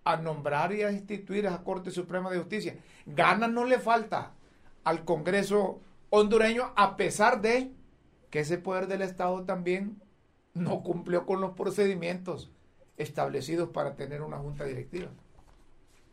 [0.05, 2.77] a nombrar y a instituir a la Corte Suprema de Justicia.
[3.05, 4.31] Ganas no le falta
[4.85, 7.73] al Congreso hondureño a pesar de
[8.29, 10.01] que ese poder del Estado también
[10.53, 12.49] no cumplió con los procedimientos
[12.95, 15.11] establecidos para tener una junta directiva.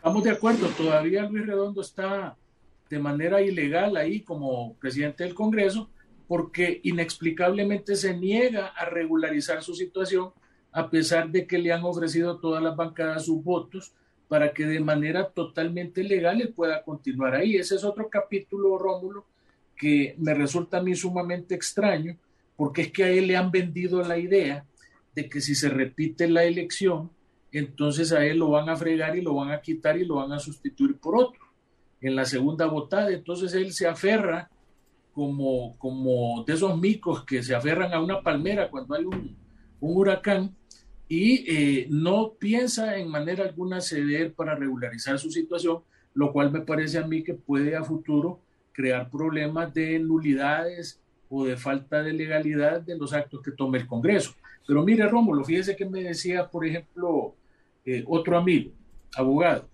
[0.04, 2.36] Estamos de acuerdo, todavía Luis Redondo está
[2.90, 5.88] de manera ilegal ahí como presidente del Congreso,
[6.28, 10.30] porque inexplicablemente se niega a regularizar su situación
[10.72, 13.94] a pesar de que le han ofrecido todas las bancadas sus votos
[14.28, 17.56] para que de manera totalmente legal él pueda continuar ahí.
[17.56, 19.24] Ese es otro capítulo, Rómulo,
[19.74, 22.18] que me resulta a mí sumamente extraño,
[22.56, 24.66] porque es que a él le han vendido la idea
[25.14, 27.10] de que si se repite la elección,
[27.58, 30.32] entonces a él lo van a fregar y lo van a quitar y lo van
[30.32, 31.40] a sustituir por otro
[32.00, 33.10] en la segunda votada.
[33.10, 34.50] Entonces él se aferra
[35.12, 39.36] como, como de esos micos que se aferran a una palmera cuando hay un,
[39.80, 40.54] un huracán
[41.08, 45.82] y eh, no piensa en manera alguna ceder para regularizar su situación,
[46.14, 48.40] lo cual me parece a mí que puede a futuro
[48.72, 53.86] crear problemas de nulidades o de falta de legalidad de los actos que tome el
[53.86, 54.34] Congreso.
[54.66, 57.34] Pero mire, Rómulo, fíjese que me decía, por ejemplo,
[57.84, 58.72] eh, otro amigo,
[59.14, 59.68] abogado.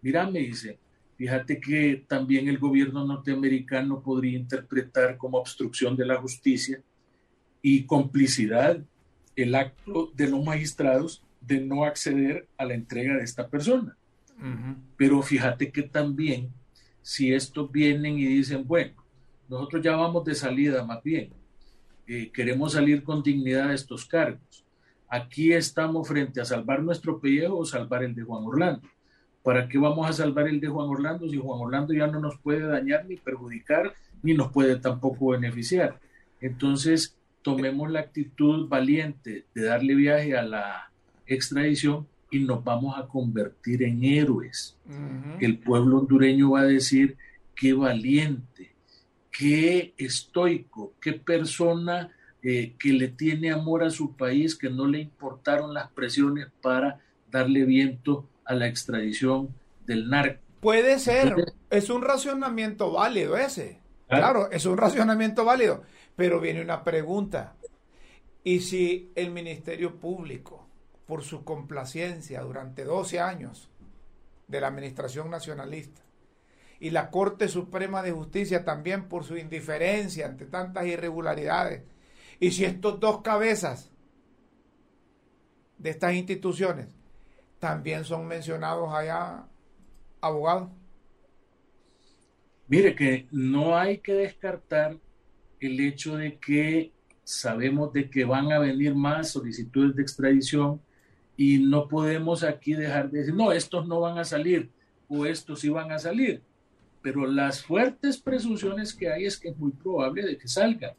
[0.00, 0.78] Mira, me dice,
[1.16, 6.80] fíjate que también el gobierno norteamericano podría interpretar como obstrucción de la justicia
[7.62, 8.80] y complicidad
[9.34, 13.96] el acto de los magistrados de no acceder a la entrega de esta persona.
[14.96, 16.52] Pero fíjate que también,
[17.02, 18.92] si estos vienen y dicen, bueno,
[19.48, 21.32] nosotros ya vamos de salida más bien,
[22.06, 24.64] eh, queremos salir con dignidad de estos cargos.
[25.08, 28.86] Aquí estamos frente a salvar nuestro pellejo o salvar el de Juan Orlando.
[29.42, 32.38] ¿Para qué vamos a salvar el de Juan Orlando si Juan Orlando ya no nos
[32.38, 35.98] puede dañar ni perjudicar ni nos puede tampoco beneficiar?
[36.40, 40.90] Entonces, tomemos la actitud valiente de darle viaje a la
[41.26, 44.76] extradición y nos vamos a convertir en héroes.
[45.40, 47.16] El pueblo hondureño va a decir
[47.54, 48.72] qué valiente,
[49.30, 52.10] qué estoico, qué persona
[52.42, 57.00] eh, que le tiene amor a su país, que no le importaron las presiones para
[57.30, 59.54] darle viento a la extradición
[59.86, 60.40] del narco.
[60.60, 61.34] Puede ser,
[61.70, 63.80] es un racionamiento válido ese.
[64.08, 65.82] Claro, es un racionamiento válido.
[66.16, 67.54] Pero viene una pregunta.
[68.42, 70.66] ¿Y si el Ministerio Público,
[71.06, 73.68] por su complacencia durante 12 años
[74.46, 76.02] de la Administración Nacionalista,
[76.80, 81.82] y la Corte Suprema de Justicia también por su indiferencia ante tantas irregularidades,
[82.40, 83.90] y si estos dos cabezas
[85.78, 86.88] de estas instituciones
[87.58, 89.46] también son mencionados allá,
[90.20, 90.70] abogados?
[92.68, 94.96] Mire que no hay que descartar
[95.58, 96.92] el hecho de que
[97.24, 100.80] sabemos de que van a venir más solicitudes de extradición
[101.36, 104.70] y no podemos aquí dejar de decir, no, estos no van a salir
[105.08, 106.42] o estos sí van a salir.
[107.00, 110.92] Pero las fuertes presunciones que hay es que es muy probable de que salgan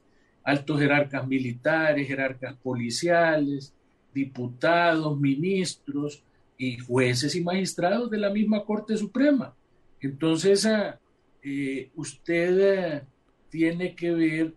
[0.43, 3.73] altos jerarcas militares, jerarcas policiales,
[4.13, 6.23] diputados, ministros
[6.57, 9.53] y jueces y magistrados de la misma Corte Suprema.
[10.01, 10.99] Entonces, ah,
[11.43, 13.01] eh, usted eh,
[13.49, 14.53] tiene que ver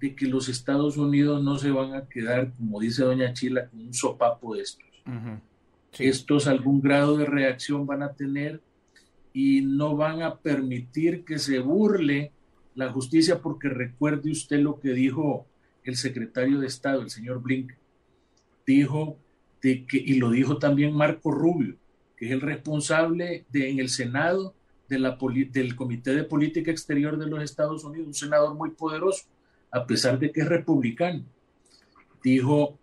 [0.00, 3.80] de que los Estados Unidos no se van a quedar, como dice doña Chila, con
[3.80, 4.88] un sopapo de estos.
[5.98, 8.60] Estos algún grado de reacción van a tener
[9.32, 12.32] y no van a permitir que se burle
[12.74, 15.46] la justicia, porque recuerde usted lo que dijo
[15.84, 17.76] el secretario de Estado, el señor Blinken.
[18.66, 19.18] Dijo
[19.60, 21.76] de que, y lo dijo también Marco Rubio,
[22.16, 24.54] que es el responsable de, en el Senado
[24.88, 29.24] del Comité de Política Exterior de los Estados Unidos, un senador muy poderoso,
[29.70, 31.24] a pesar de que es republicano,
[32.22, 32.78] dijo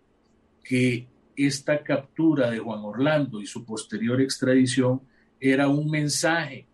[0.64, 5.00] que esta captura de Juan Orlando y su posterior extradición
[5.38, 6.66] era un mensaje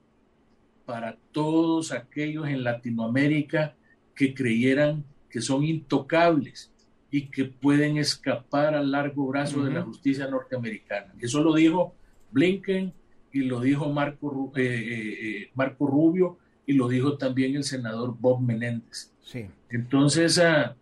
[0.86, 3.74] para todos aquellos en Latinoamérica
[4.14, 6.72] que creyeran que son intocables
[7.10, 11.12] y que pueden escapar al largo brazo de la justicia norteamericana.
[11.20, 11.94] Eso lo dijo
[12.30, 12.92] Blinken
[13.32, 18.16] y lo dijo Marco, eh, eh, eh, Marco Rubio y lo dijo también el senador
[18.18, 19.12] Bob Menéndez.
[19.22, 19.46] Sí.
[19.68, 20.74] Entonces, ah,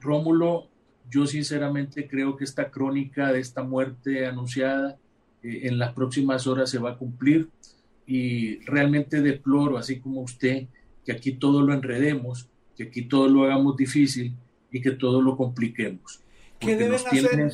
[0.00, 0.68] Rómulo,
[1.10, 4.98] yo sinceramente creo que esta crónica de esta muerte anunciada
[5.42, 7.48] en las próximas horas se va a cumplir
[8.10, 10.66] y realmente deploro, así como usted,
[11.04, 14.34] que aquí todo lo enredemos, que aquí todo lo hagamos difícil
[14.72, 16.20] y que todo lo compliquemos.
[16.58, 17.52] ¿Qué deben hacer?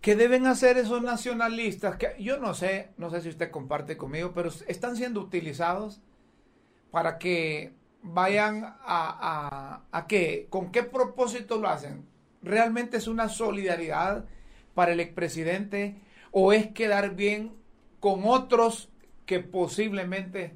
[0.00, 1.96] ¿Qué deben hacer esos nacionalistas?
[1.96, 6.00] Que yo no sé, no sé si usted comparte conmigo, pero están siendo utilizados
[6.90, 12.06] para que vayan a, a, a qué, con qué propósito lo hacen.
[12.40, 14.24] ¿Realmente es una solidaridad
[14.74, 15.96] para el expresidente
[16.30, 17.52] o es quedar bien
[18.00, 18.88] con otros
[19.28, 20.54] que posiblemente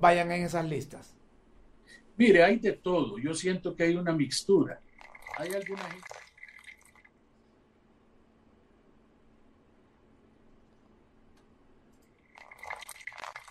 [0.00, 1.14] vayan en esas listas?
[2.16, 3.18] Mire, hay de todo.
[3.18, 4.80] Yo siento que hay una mixtura.
[5.38, 6.08] Hay alguna gente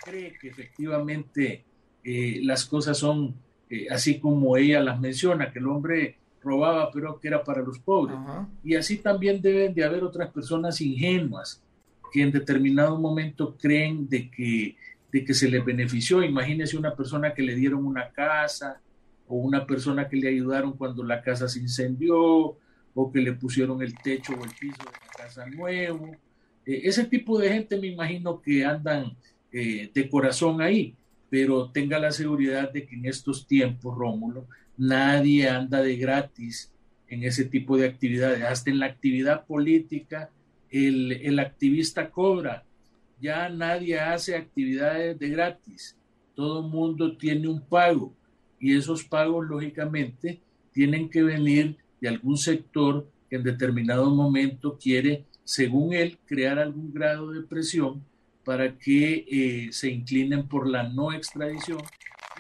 [0.04, 1.64] cree que efectivamente
[2.04, 3.36] eh, las cosas son
[3.70, 7.80] eh, así como ella las menciona, que el hombre robaba pero que era para los
[7.80, 8.18] pobres.
[8.62, 11.63] Y así también deben de haber otras personas ingenuas
[12.14, 14.78] que en determinado momento creen de que,
[15.12, 16.24] de que se les benefició.
[16.24, 18.80] Imagínese una persona que le dieron una casa
[19.28, 22.56] o una persona que le ayudaron cuando la casa se incendió
[22.94, 26.12] o que le pusieron el techo o el piso de la casa nuevo.
[26.68, 29.18] Eh, ese tipo de gente me imagino que andan
[29.52, 30.96] eh, de corazón ahí,
[31.32, 34.46] pero tenga la seguridad de que en estos tiempos, Rómulo,
[34.78, 36.72] nadie anda de gratis
[37.08, 38.44] en ese tipo de actividades.
[38.44, 40.30] Hasta en la actividad política,
[40.74, 42.64] el, activista cobra.
[43.22, 45.96] Ya nadie hace actividades de gratis.
[46.36, 48.14] Todo mundo tiene un pago
[48.60, 55.26] y esos pagos, lógicamente, tienen que venir de algún sector que en determinado momento quiere,
[55.44, 58.04] según él, crear algún grado de presión
[58.44, 61.80] para que eh, se inclinen por la no extradición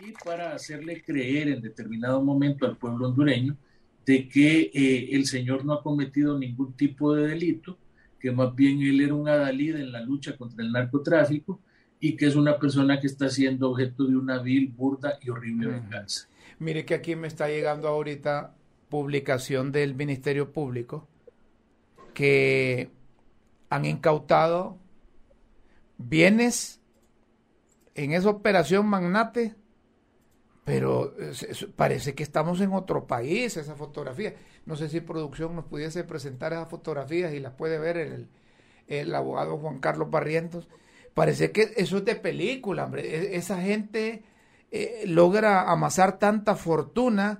[0.05, 3.55] y para hacerle creer en determinado momento al pueblo hondureño
[4.05, 7.77] de que eh, el señor no ha cometido ningún tipo de delito,
[8.24, 11.59] que más bien él era un adalid en la lucha contra el narcotráfico
[11.99, 15.67] y que es una persona que está siendo objeto de una vil, burda y horrible
[15.67, 16.30] venganza.
[16.57, 18.55] Mire que aquí me está llegando ahorita
[18.88, 21.05] publicación del Ministerio Público
[22.13, 22.91] que
[23.69, 24.78] han incautado
[25.97, 26.80] bienes
[27.93, 29.53] en esa operación magnate,
[30.63, 31.13] pero
[31.76, 34.34] parece que estamos en otro país, esa fotografía.
[34.66, 38.28] No sé si producción nos pudiese presentar esas fotografías y las puede ver el,
[38.88, 40.68] el abogado Juan Carlos Barrientos.
[41.14, 43.16] Parece que eso es de película, hombre.
[43.16, 44.24] E, esa gente
[44.72, 47.39] eh, logra amasar tanta fortuna.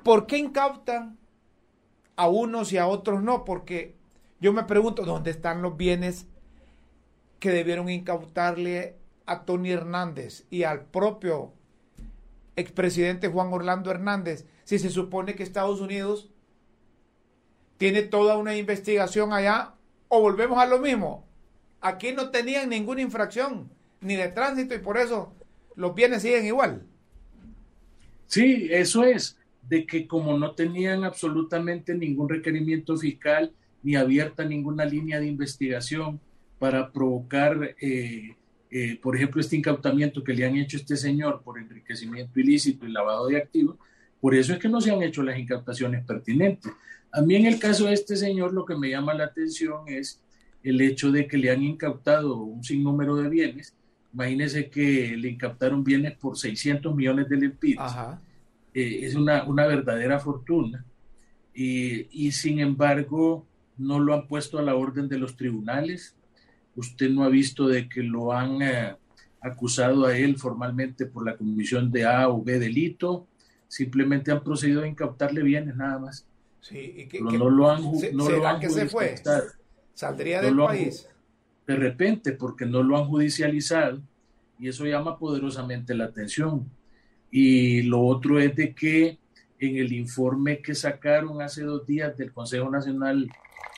[0.03, 1.17] ¿por qué incautan
[2.15, 3.43] a unos y a otros no?
[3.43, 3.95] Porque
[4.39, 6.25] yo me pregunto, ¿dónde están los bienes
[7.39, 8.95] que debieron incautarle
[9.25, 11.51] a Tony Hernández y al propio
[12.55, 16.29] expresidente Juan Orlando Hernández si se supone que Estados Unidos
[17.77, 19.75] tiene toda una investigación allá
[20.07, 21.25] o volvemos a lo mismo.
[21.81, 23.69] Aquí no tenían ninguna infracción
[24.01, 25.33] ni de tránsito y por eso
[25.75, 26.83] los bienes siguen igual.
[28.25, 29.37] Sí, eso es,
[29.69, 33.51] de que como no tenían absolutamente ningún requerimiento fiscal
[33.83, 36.19] ni abierta ninguna línea de investigación,
[36.59, 38.35] para provocar, eh,
[38.71, 42.91] eh, por ejemplo, este incautamiento que le han hecho este señor por enriquecimiento ilícito y
[42.91, 43.77] lavado de activos.
[44.19, 46.71] Por eso es que no se han hecho las incautaciones pertinentes.
[47.11, 50.21] A mí en el caso de este señor lo que me llama la atención es
[50.63, 53.73] el hecho de que le han incautado un sinnúmero de bienes.
[54.13, 58.19] Imagínense que le incautaron bienes por 600 millones de lempiras.
[58.73, 60.83] Eh, es una, una, verdadera fortuna.
[61.53, 63.45] Y, y sin embargo,
[63.77, 66.15] no lo han puesto a la orden de los tribunales,
[66.75, 68.95] usted no ha visto de que lo han eh,
[69.41, 73.27] acusado a él formalmente por la comisión de A o B delito,
[73.67, 76.26] simplemente han procedido a incautarle bienes nada más.
[76.67, 77.81] Sí, y que, no lo han,
[78.13, 79.15] no lo han que se fue?
[79.93, 81.07] ¿Saldría del país?
[81.67, 84.01] de repente, porque no lo han judicializado
[84.57, 86.65] y eso llama poderosamente la atención.
[87.29, 89.19] Y lo otro es de que
[89.59, 93.29] en el informe que sacaron hace dos días del Consejo Nacional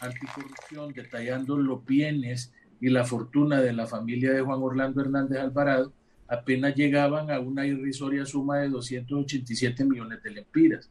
[0.01, 5.91] Anticorrupción, detallando los bienes y la fortuna de la familia de Juan Orlando Hernández Alvarado
[6.27, 10.89] apenas llegaban a una irrisoria suma de 287 millones de lempiras,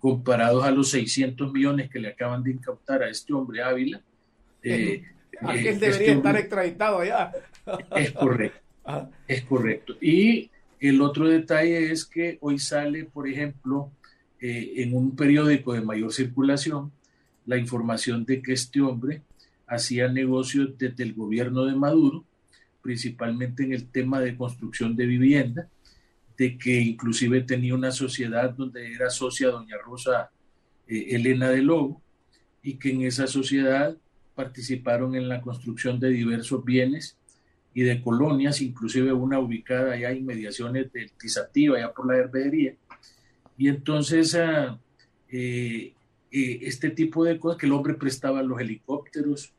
[0.00, 4.00] comparados a los 600 millones que le acaban de incautar a este hombre Ávila.
[4.62, 5.04] Eh,
[5.42, 7.32] él eh, debería este estar extraditado allá.
[7.94, 9.08] Es correcto, ah.
[9.28, 9.96] es correcto.
[10.00, 13.90] Y el otro detalle es que hoy sale, por ejemplo,
[14.40, 16.90] eh, en un periódico de mayor circulación,
[17.44, 19.22] la información de que este hombre
[19.66, 22.24] hacía negocios desde el gobierno de Maduro,
[22.82, 25.68] principalmente en el tema de construcción de vivienda,
[26.40, 30.30] de que inclusive tenía una sociedad donde era socia doña Rosa
[30.88, 32.00] eh, Elena de Lobo,
[32.62, 33.94] y que en esa sociedad
[34.34, 37.18] participaron en la construcción de diversos bienes
[37.74, 42.74] y de colonias, inclusive una ubicada allá en inmediaciones del Tizatío, allá por la herbería.
[43.58, 44.78] Y entonces ah,
[45.28, 45.92] eh,
[46.32, 49.52] eh, este tipo de cosas, que el hombre prestaba los helicópteros,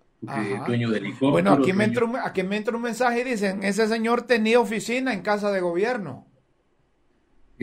[0.66, 4.24] dueño de Bueno, aquí me, entró, aquí me entró un mensaje y dicen, ese señor
[4.24, 6.26] tenía oficina en casa de gobierno.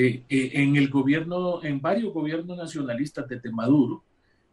[0.01, 4.05] Eh, eh, en el gobierno, en varios gobiernos nacionalistas desde Maduro,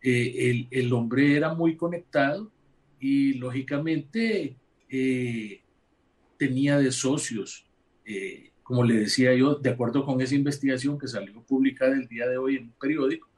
[0.01, 2.51] eh, el, el, hombre era muy conectado
[2.99, 4.55] y lógicamente
[4.89, 5.61] eh,
[6.35, 7.67] tenía de socios,
[8.05, 12.27] eh, como le decía yo, de acuerdo con esa investigación que salió publicada el día
[12.27, 13.29] de hoy en un periódico,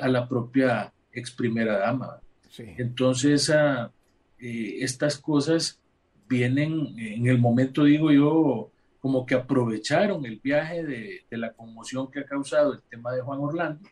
[0.00, 2.20] a la propia ex primera dama.
[2.58, 3.92] Entonces, ah,
[4.38, 5.78] estas cosas
[6.26, 8.70] vienen en el momento, digo yo,
[9.04, 13.20] como que aprovecharon el viaje de, de, la conmoción que ha causado el tema de
[13.20, 13.86] Juan Orlando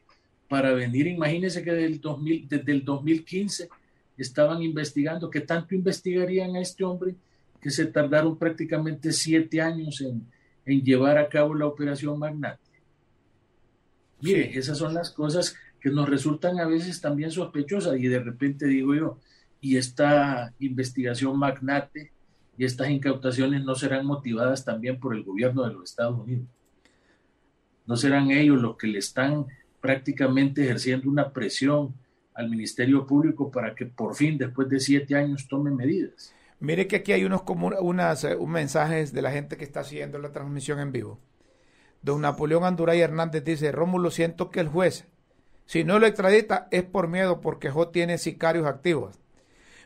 [0.49, 3.69] para venir, imagínense que desde el, 2000, desde el 2015
[4.17, 7.15] estaban investigando, que tanto investigarían a este hombre
[7.61, 10.27] que se tardaron prácticamente siete años en,
[10.83, 12.81] llevar a cabo la operación Magnate.
[14.23, 18.65] Mire, esas son las cosas que nos resultan a veces también sospechosas y de repente
[18.65, 19.21] digo yo,
[19.61, 22.12] y esta investigación Magnate
[22.57, 26.47] y estas incautaciones no serán motivadas también por el gobierno de los Estados Unidos.
[27.87, 29.47] No serán ellos los que le están
[29.81, 31.95] prácticamente ejerciendo una presión
[32.35, 36.35] al Ministerio Público para que por fin, después de siete años, tome medidas.
[36.61, 37.43] Mire que aquí hay unos,
[37.81, 41.19] unas, eh, mensajes de la gente que está siguiendo la transmisión en vivo.
[42.03, 45.07] Don Napoleón Anduray Hernández dice, Rómulo, siento que el juez,
[45.67, 49.19] si no lo extradita, es por miedo porque Jo tiene sicarios activos.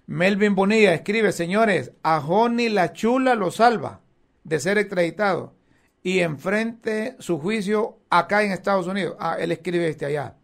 [0.07, 4.03] Melvin Bonilla escribe, señores, a Joni la chula lo salva
[4.45, 5.55] de ser extraditado
[6.03, 9.17] y enfrente su juicio acá en Estados Unidos.
[9.19, 10.37] Ah, él escribe este allá.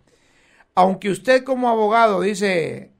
[0.75, 2.91] Aunque usted como abogado, dice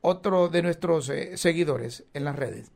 [0.00, 2.72] otro de nuestros eh, seguidores en las redes,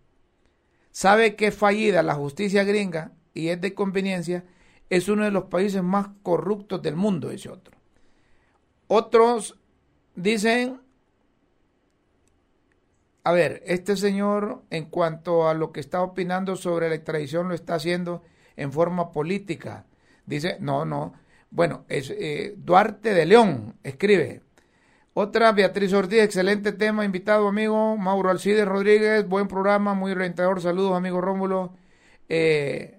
[0.93, 4.45] sabe que fallida la justicia gringa y es de conveniencia,
[4.91, 7.77] es uno de los países más corruptos del mundo, dice otro.
[8.87, 9.59] Otros
[10.15, 10.82] dicen,
[13.25, 17.55] a ver, este señor en cuanto a lo que está opinando sobre la extradición lo
[17.55, 18.23] está haciendo
[18.57, 19.87] en forma política.
[20.27, 21.15] Dice, no, no,
[21.51, 24.43] bueno, es, eh, Duarte de León escribe.
[25.15, 27.97] Otra, Beatriz Ortiz, excelente tema, invitado amigo.
[27.99, 30.63] Mauro Alcides Rodríguez, buen programa, muy orientador.
[30.63, 31.75] Saludos, amigo Rómulo.
[32.31, 32.99] Eh,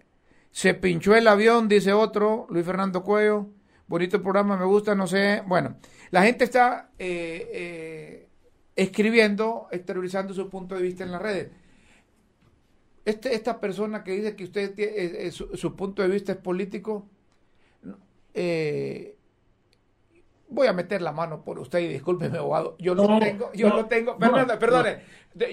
[0.52, 3.48] se pinchó el avión, dice otro, Luis Fernando Cuello.
[3.88, 5.42] Bonito programa, me gusta, no sé.
[5.48, 5.78] Bueno,
[6.12, 8.30] la gente está eh,
[8.76, 11.52] escribiendo, exteriorizando su punto de vista en las redes.
[13.06, 17.06] Este, esta persona que dice que usted su punto de vista es político,
[18.34, 19.16] eh,
[20.50, 22.76] voy a meter la mano por usted y discúlpeme, abogado.
[22.80, 25.02] Yo no, lo tengo, yo no, lo tengo, perdone.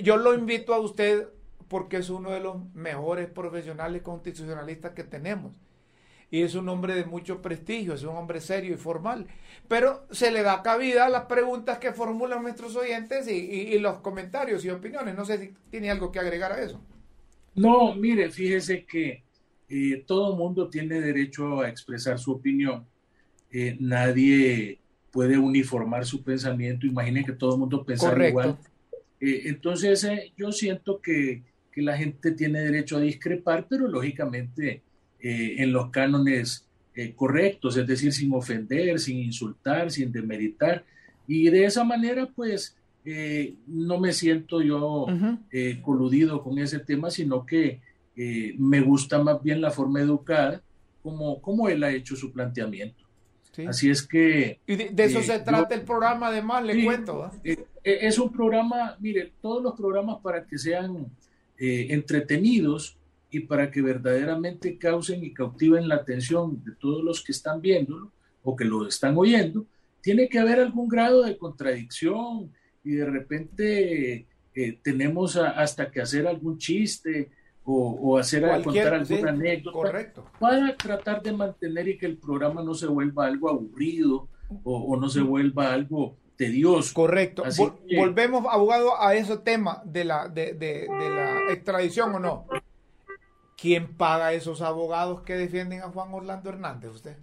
[0.03, 1.29] Yo lo invito a usted
[1.69, 5.53] porque es uno de los mejores profesionales constitucionalistas que tenemos.
[6.31, 9.27] Y es un hombre de mucho prestigio, es un hombre serio y formal.
[9.67, 14.65] Pero se le da cabida a las preguntas que formulan nuestros oyentes y, los comentarios
[14.65, 15.17] y opiniones.
[15.17, 16.81] No sé si tiene algo que agregar a eso.
[17.57, 19.25] No, mire, fíjese que
[19.69, 22.87] eh, todo mundo tiene derecho a expresar su opinión.
[23.51, 24.79] Eh, nadie
[25.11, 26.87] puede uniformar su pensamiento.
[26.87, 28.57] Imaginen que todo el mundo piensa igual.
[29.21, 30.07] Eh, entonces,
[30.37, 34.83] yo siento que, que, la gente tiene derecho a discrepar, pero lógicamente
[35.23, 36.67] en los cánones
[37.17, 40.85] correctos, es decir, sin ofender, sin insultar, sin demeritar.
[41.27, 42.77] Y de esa manera, pues,
[43.67, 45.07] no me siento yo
[45.83, 47.81] coludido con ese tema, sino que
[48.23, 50.61] eh, me gusta más bien la forma educada
[51.03, 53.03] como, como él ha hecho su planteamiento.
[53.67, 54.61] Así es que...
[54.67, 57.31] Y de, eso eh, se trata el programa, además, le cuento.
[57.43, 61.07] Eh, es un programa, mire, todos los programas para que sean
[61.57, 62.99] entretenidos
[63.31, 68.13] y para que verdaderamente causen y cautiven la atención de todos los que están viéndolo
[68.43, 69.67] o que lo están oyendo,
[70.01, 72.53] tiene que haber algún grado de contradicción
[72.83, 74.27] y de repente
[74.83, 77.31] tenemos hasta que hacer algún chiste
[77.65, 82.87] o, hacer contar alguna anécdota para tratar de mantener y que el programa no se
[82.87, 84.29] vuelva algo aburrido
[84.65, 86.95] o, no se vuelva algo tedioso.
[86.95, 87.45] Correcto.
[87.97, 92.47] Volvemos, abogado, a ese tema de la, de, de, la extradición o no.
[93.61, 96.93] ¿Quién paga esos abogados que defienden a Juan Orlando Hernández?
[96.93, 97.17] Usted.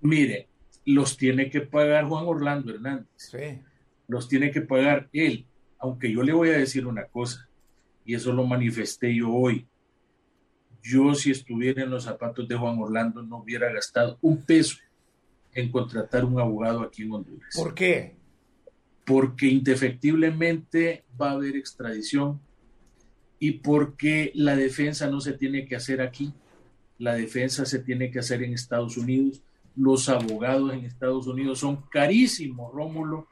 [0.00, 0.48] Mire,
[0.84, 3.08] los tiene que pagar Juan Orlando Hernández.
[3.16, 3.62] Sí.
[4.08, 5.46] Los tiene que pagar él.
[5.78, 7.48] Aunque yo le voy a decir una cosa
[8.04, 9.66] y eso lo manifesté yo hoy.
[10.82, 14.76] Yo si estuviera en los zapatos de Juan Orlando no hubiera gastado un peso
[15.54, 17.54] en contratar un abogado aquí en Honduras.
[17.56, 18.16] ¿Por qué?
[19.06, 22.38] Porque indefectiblemente va a haber extradición
[23.38, 26.32] y porque la defensa no se tiene que hacer aquí,
[26.98, 29.42] la defensa se tiene que hacer en Estados Unidos.
[29.76, 33.28] Los abogados en Estados Unidos son carísimos, Rómulo,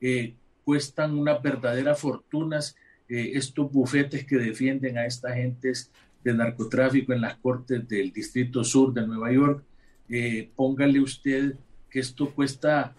[0.00, 0.34] eh,
[0.64, 2.76] cuestan unas verdaderas fortunas
[3.08, 5.90] eh, estos bufetes que defienden a estas gentes
[6.24, 9.64] de narcotráfico en las cortes del Distrito Sur de Nueva York,
[10.08, 11.54] eh, póngale usted
[11.90, 12.94] que esto cuesta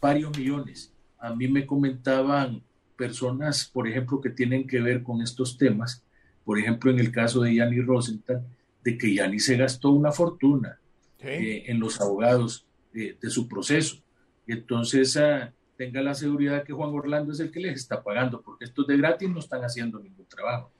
[0.00, 0.92] varios millones.
[1.18, 2.62] A mí me comentaban
[2.96, 6.02] personas, por ejemplo, que tienen que ver con estos temas,
[6.46, 8.42] por ejemplo, en el caso de Yanni Rosenthal,
[8.82, 10.78] de que Yanni se gastó una fortuna
[11.18, 13.98] eh, en los abogados de su proceso.
[14.46, 18.64] Entonces, ah, tenga la seguridad que Juan Orlando es el que les está pagando, porque
[18.64, 20.72] estos de gratis no están haciendo ningún trabajo.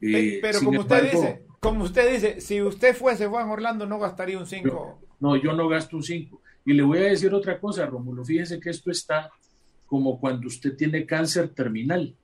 [0.00, 4.38] Eh, pero como usted dice, como usted dice, si usted fuese Juan Orlando no gastaría
[4.38, 5.00] un 5.
[5.20, 6.42] No, yo no gasto un 5.
[6.66, 9.30] Y le voy a decir otra cosa, Rómulo, fíjese que esto está
[9.86, 12.14] como cuando usted tiene cáncer terminal,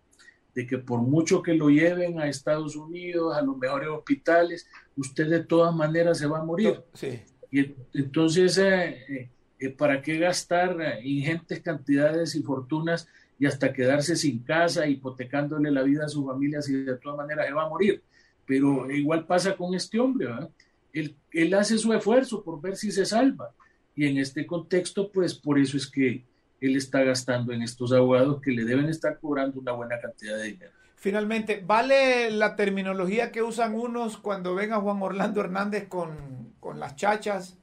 [0.54, 5.28] de que por mucho que lo lleven a Estados Unidos, a los mejores hospitales, usted
[5.28, 6.82] de todas maneras se va a morir.
[6.92, 7.20] Sí.
[7.50, 14.16] Y entonces, eh, eh, eh, ¿para qué gastar ingentes cantidades y fortunas y hasta quedarse
[14.16, 17.68] sin casa, hipotecándole la vida a su familia si de todas maneras se va a
[17.68, 18.02] morir?
[18.46, 20.50] Pero igual pasa con este hombre, ¿verdad?
[20.92, 23.54] Él, él hace su esfuerzo por ver si se salva.
[23.94, 26.24] Y en este contexto, pues por eso es que
[26.66, 30.44] él está gastando en estos abogados que le deben estar cobrando una buena cantidad de
[30.44, 30.72] dinero.
[30.96, 36.78] Finalmente, ¿vale la terminología que usan unos cuando ven a Juan Orlando Hernández con, con
[36.78, 37.56] las chachas,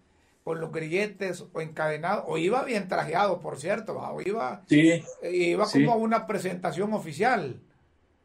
[0.43, 2.26] con los grilletes o encadenado?
[2.28, 7.62] O iba bien trajeado, por cierto, o iba, sí, iba como a una presentación oficial.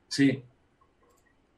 [0.08, 0.42] Sí.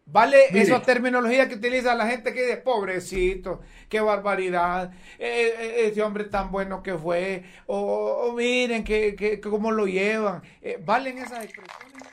[0.08, 6.00] ¿Vale esa terminología que utiliza la gente que dice, pobrecito, qué barbaridad, eh, eh, ese
[6.00, 10.42] hombre tan bueno que fue, o, miren que, que, cómo lo llevan?
[10.62, 12.08] Eh, ¿Valen esas expresiones?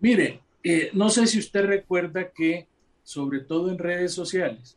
[0.00, 0.40] Mire,
[0.94, 2.66] no sé si usted recuerda que,
[3.04, 4.76] sobre todo en redes sociales,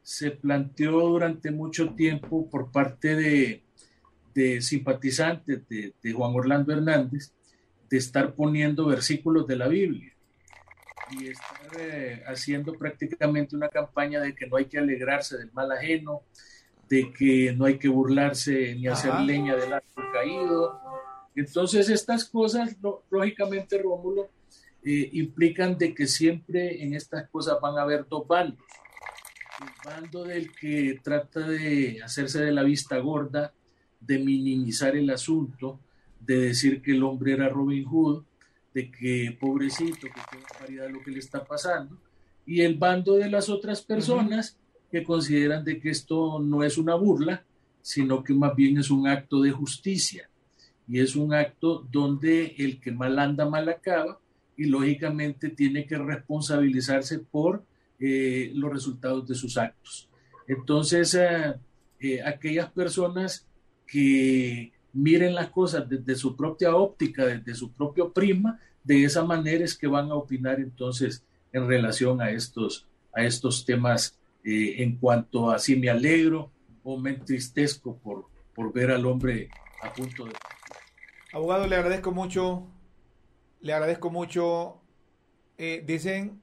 [0.00, 3.62] se planteó durante mucho tiempo por parte de,
[4.32, 7.32] de simpatizantes de, de Juan Orlando Hernández
[7.90, 10.11] de estar poniendo versículos de la Biblia
[11.10, 15.70] y estar eh, haciendo prácticamente una campaña de que no hay que alegrarse del mal
[15.72, 16.22] ajeno,
[16.88, 20.80] de que no hay que burlarse ni hacer leña del árbol caído.
[21.34, 22.76] Entonces estas cosas,
[23.10, 24.28] lógicamente, Rómulo,
[24.84, 28.66] eh, implican de que siempre en estas cosas van a haber dos bandos.
[29.60, 33.52] El bando del que trata de hacerse de la vista gorda,
[34.00, 35.78] de minimizar el asunto,
[36.18, 38.24] de decir que el hombre era Robin Hood,
[38.74, 41.98] de que pobrecito, que qué barbaridad lo que le está pasando,
[42.46, 44.56] y el bando de las otras personas
[44.90, 47.44] que consideran de que esto no es una burla,
[47.80, 50.28] sino que más bien es un acto de justicia,
[50.88, 54.18] y es un acto donde el que mal anda, mal acaba,
[54.56, 57.64] y lógicamente tiene que responsabilizarse por
[57.98, 60.08] eh, los resultados de sus actos.
[60.46, 61.54] Entonces, eh,
[62.00, 63.46] eh, aquellas personas
[63.86, 69.64] que miren las cosas desde su propia óptica, desde su propio prisma, de esa manera
[69.64, 74.96] es que van a opinar entonces en relación a estos, a estos temas eh, en
[74.96, 76.50] cuanto a si me alegro
[76.82, 79.50] o me entristezco por, por ver al hombre
[79.82, 80.32] a punto de...
[81.32, 82.66] Abogado, le agradezco mucho,
[83.60, 84.80] le agradezco mucho.
[85.56, 86.40] Eh, dicen,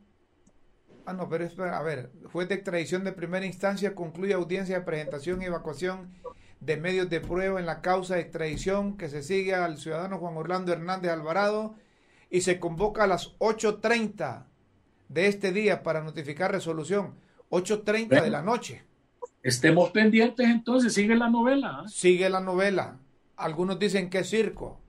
[1.05, 4.85] ah, no, pero espera, a ver, juez de extradición de primera instancia concluye audiencia de
[4.85, 6.09] presentación y evacuación
[6.59, 10.35] de medios de prueba en la causa de extradición que se sigue al ciudadano Juan
[10.35, 11.75] Orlando Hernández Alvarado
[12.29, 14.45] y se convoca a las 8.30
[15.07, 17.15] de este día para notificar resolución.
[17.49, 18.83] 8.30 de la noche.
[19.41, 21.83] Estemos pendientes entonces, sigue la novela.
[21.85, 21.89] ¿eh?
[21.89, 22.97] Sigue la novela.
[23.37, 24.79] Algunos dicen que es circo.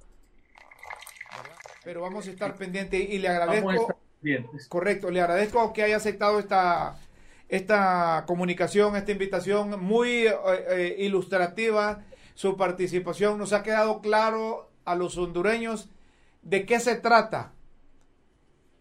[1.85, 3.97] Pero vamos a estar pendientes y le agradezco.
[4.69, 6.99] Correcto, le agradezco que haya aceptado esta
[7.51, 10.33] esta comunicación, esta invitación muy eh,
[10.71, 13.39] eh, ilustrativa, su participación.
[13.39, 15.91] Nos ha quedado claro a los hondureños
[16.43, 17.53] de qué se trata,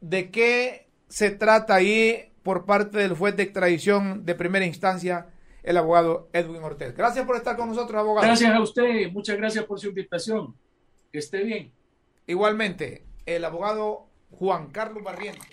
[0.01, 5.27] de qué se trata ahí por parte del juez de extradición de primera instancia,
[5.63, 6.95] el abogado Edwin Ortez.
[6.95, 8.27] Gracias por estar con nosotros, abogado.
[8.27, 10.55] Gracias a usted, muchas gracias por su invitación.
[11.11, 11.73] Que esté bien.
[12.27, 15.47] Igualmente, el abogado Juan Carlos Barrientos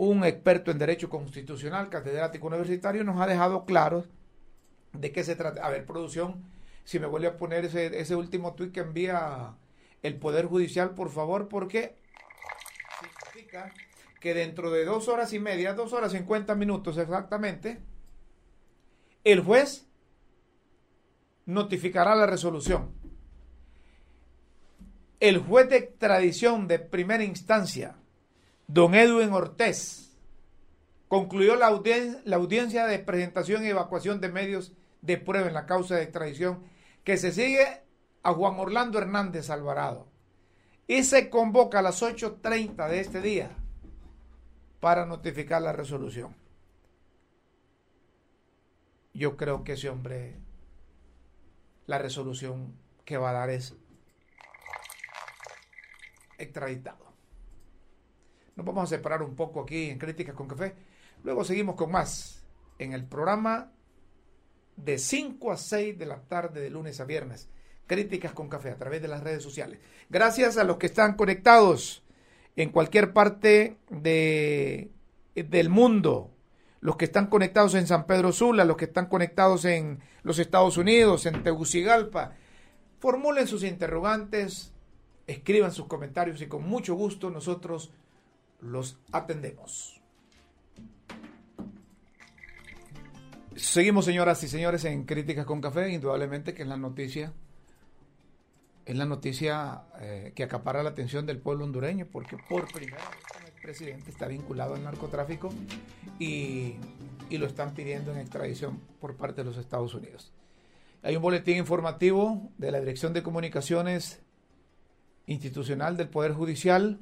[0.00, 4.06] un experto en Derecho Constitucional, catedrático universitario, nos ha dejado claro
[4.94, 5.62] de qué se trata.
[5.62, 6.42] A ver, producción,
[6.84, 9.58] si me vuelve a poner ese, ese último tuit que envía
[10.02, 11.98] el Poder Judicial, por favor, porque
[12.98, 13.74] significa
[14.20, 17.82] que dentro de dos horas y media, dos horas cincuenta minutos exactamente,
[19.22, 19.86] el juez
[21.44, 22.90] notificará la resolución.
[25.20, 27.99] El juez de extradición de primera instancia
[28.72, 30.12] Don Edwin Ortez
[31.08, 36.04] concluyó la, audiencia de presentación y evacuación de medios de prueba en la causa de
[36.04, 36.62] extradición
[37.02, 37.82] que se sigue
[38.22, 40.06] a Juan Orlando Hernández Alvarado
[40.86, 43.50] y se convoca a las 8.30 de este día
[44.78, 46.36] para notificar la resolución.
[49.12, 50.36] Yo creo que ese hombre,
[51.88, 52.72] la resolución
[53.04, 53.74] que va a dar es
[56.38, 57.09] extraditado.
[58.60, 60.74] Nos vamos a separar un poco aquí en Críticas con Café.
[61.24, 62.44] Luego seguimos con más
[62.78, 63.72] en el programa
[64.76, 67.48] de 5 a 6 de la tarde de lunes a viernes.
[67.86, 69.78] Críticas con Café a través de las redes sociales.
[70.10, 72.04] Gracias a los que están conectados
[72.54, 74.90] en cualquier parte de,
[75.34, 76.30] del mundo.
[76.82, 80.76] Los que están conectados en San Pedro Sula, los que están conectados en los Estados
[80.76, 82.34] Unidos, en Tegucigalpa.
[82.98, 84.74] Formulen sus interrogantes,
[85.26, 87.90] escriban sus comentarios y con mucho gusto nosotros
[88.60, 90.00] los atendemos.
[93.56, 97.32] Seguimos, señoras y señores, en Críticas con Café, indudablemente que es la noticia,
[98.86, 103.52] es la noticia eh, que acapara la atención del pueblo hondureño, porque por primera vez
[103.54, 105.50] el presidente está vinculado al narcotráfico
[106.18, 106.76] y,
[107.28, 110.32] y lo están pidiendo en extradición por parte de los Estados Unidos.
[111.02, 114.22] Hay un boletín informativo de la Dirección de Comunicaciones
[115.26, 116.98] Institucional del Poder Judicial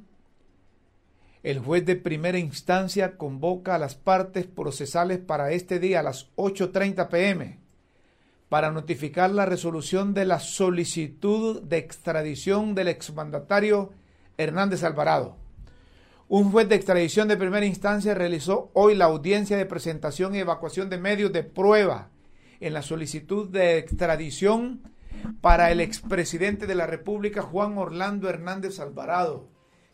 [1.43, 6.34] el juez de primera instancia convoca a las partes procesales para este día a las
[6.36, 7.59] 8.30 pm
[8.49, 13.93] para notificar la resolución de la solicitud de extradición del exmandatario
[14.39, 15.36] Hernández Alvarado.
[16.28, 20.91] Un juez de extradición de primera instancia realizó hoy la audiencia de presentación y evacuación
[20.91, 22.11] de medios de prueba
[22.61, 24.82] en la solicitud de extradición
[25.41, 29.49] para el expresidente de la República Juan Orlando Hernández Alvarado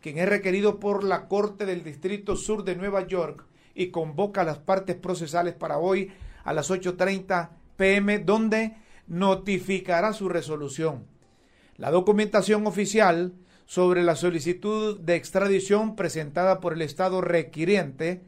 [0.05, 4.45] quien es requerido por la Corte del Distrito Sur de Nueva York y convoca a
[4.45, 6.13] las partes procesales para hoy
[6.45, 7.49] a las 8.30
[7.79, 8.77] pm, donde
[9.07, 11.07] notificará su resolución.
[11.79, 13.33] La documentación oficial
[13.65, 18.21] sobre la solicitud de extradición presentada por el Estado requiriente,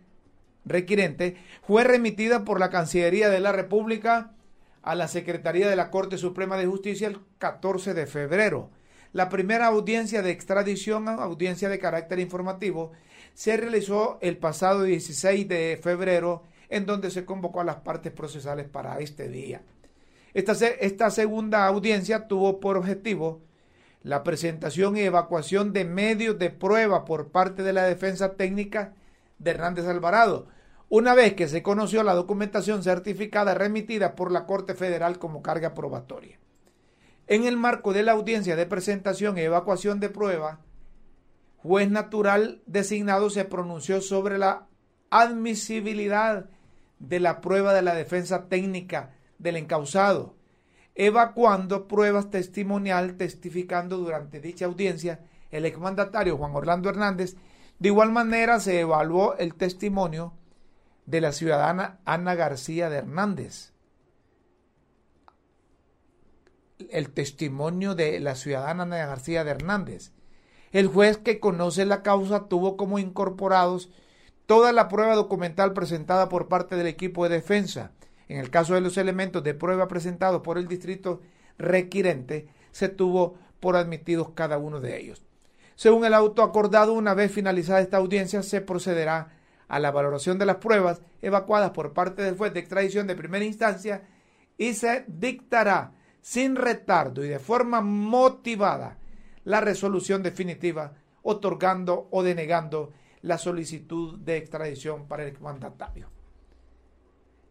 [0.64, 4.32] requirente fue remitida por la Cancillería de la República
[4.80, 8.70] a la Secretaría de la Corte Suprema de Justicia el 14 de febrero.
[9.16, 12.92] La primera audiencia de extradición, audiencia de carácter informativo,
[13.32, 18.68] se realizó el pasado 16 de febrero, en donde se convocó a las partes procesales
[18.68, 19.62] para este día.
[20.34, 23.40] Esta, esta segunda audiencia tuvo por objetivo
[24.02, 28.92] la presentación y evacuación de medios de prueba por parte de la defensa técnica
[29.38, 30.48] de Hernández Alvarado,
[30.90, 35.72] una vez que se conoció la documentación certificada remitida por la Corte Federal como carga
[35.72, 36.38] probatoria.
[37.28, 40.60] En el marco de la audiencia de presentación y evacuación de prueba,
[41.56, 44.68] juez natural designado se pronunció sobre la
[45.10, 46.48] admisibilidad
[47.00, 50.36] de la prueba de la defensa técnica del encausado,
[50.94, 55.20] evacuando pruebas testimonial testificando durante dicha audiencia
[55.50, 57.36] el exmandatario Juan Orlando Hernández.
[57.78, 60.32] De igual manera se evaluó el testimonio
[61.04, 63.72] de la ciudadana Ana García de Hernández,
[66.90, 70.12] el testimonio de la ciudadana Ana García de Hernández.
[70.72, 73.90] El juez que conoce la causa tuvo como incorporados
[74.46, 77.92] toda la prueba documental presentada por parte del equipo de defensa.
[78.28, 81.20] En el caso de los elementos de prueba presentados por el distrito
[81.58, 85.22] requirente, se tuvo por admitidos cada uno de ellos.
[85.76, 89.32] Según el auto acordado, una vez finalizada esta audiencia, se procederá
[89.68, 93.44] a la valoración de las pruebas evacuadas por parte del juez de extradición de primera
[93.44, 94.02] instancia
[94.58, 95.92] y se dictará
[96.26, 98.98] sin retardo y de forma motivada
[99.44, 106.08] la resolución definitiva, otorgando o denegando la solicitud de extradición para el mandatario.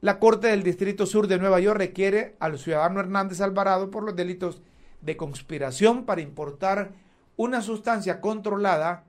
[0.02, 4.14] La Corte del Distrito Sur de Nueva York requiere al ciudadano Hernández Alvarado por los
[4.14, 4.62] delitos
[5.00, 6.92] de conspiración para importar
[7.38, 9.06] una sustancia controlada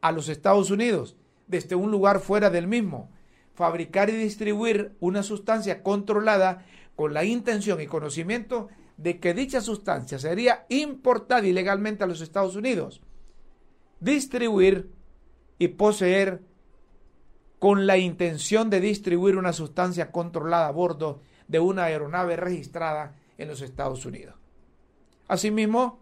[0.00, 3.10] a los Estados Unidos desde un lugar fuera del mismo,
[3.54, 6.64] fabricar y distribuir una sustancia controlada
[6.96, 12.56] con la intención y conocimiento de que dicha sustancia sería importada ilegalmente a los Estados
[12.56, 13.00] Unidos,
[14.00, 14.90] distribuir
[15.58, 16.42] y poseer
[17.58, 23.48] con la intención de distribuir una sustancia controlada a bordo de una aeronave registrada en
[23.48, 24.34] los Estados Unidos.
[25.28, 26.00] Asimismo,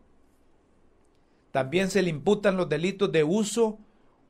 [1.52, 3.78] también se le imputan los delitos de uso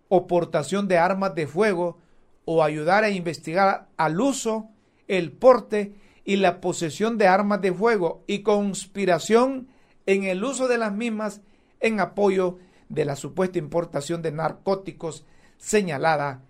[0.09, 1.99] o portación de armas de fuego
[2.45, 4.69] o ayudar a investigar al uso,
[5.07, 5.95] el porte
[6.31, 9.66] y la posesión de armas de fuego y conspiración
[10.07, 11.41] en el uso de las mismas
[11.81, 15.26] en apoyo de la supuesta importación de narcóticos
[15.59, 16.45] señalada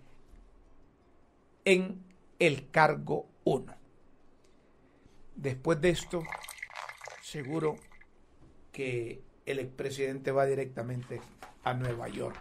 [1.65, 1.99] en
[2.37, 3.73] el cargo 1.
[5.35, 6.21] Después de esto,
[7.23, 7.75] seguro
[8.71, 11.21] que el expresidente va directamente
[11.63, 12.37] a Nueva York.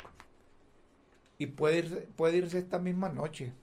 [1.39, 3.55] Y puede irse, puede irse esta misma noche.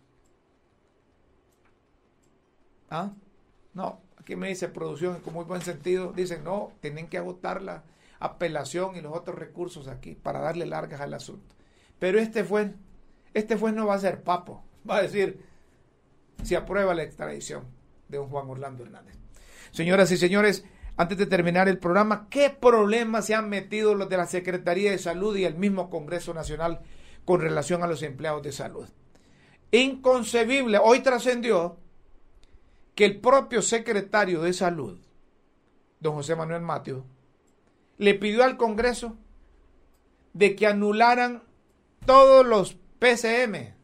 [2.90, 3.14] ¿Ah?
[3.78, 6.12] No, aquí me dice producción con muy buen sentido.
[6.12, 7.84] Dicen, no, tienen que agotarla
[8.20, 11.54] apelación y los otros recursos aquí para darle largas al asunto.
[12.00, 12.74] Pero este fue,
[13.36, 15.46] este fue no va a ser papo, va a decir
[16.42, 17.66] si aprueba la extradición
[18.08, 19.16] de un Juan Orlando Hernández.
[19.70, 20.66] Señoras y señores,
[20.96, 24.98] antes de terminar el programa, ¿qué problemas se han metido los de la Secretaría de
[24.98, 26.82] Salud y el mismo Congreso Nacional
[27.26, 28.90] con relación a los empleados de salud?
[29.70, 30.80] Inconcebible.
[30.82, 31.78] Hoy trascendió
[32.98, 34.98] que el propio secretario de Salud,
[36.00, 37.06] don José Manuel Mateo,
[38.00, 39.16] le pidió al Congreso
[40.34, 41.44] de que anularan
[42.08, 43.76] todos los PCM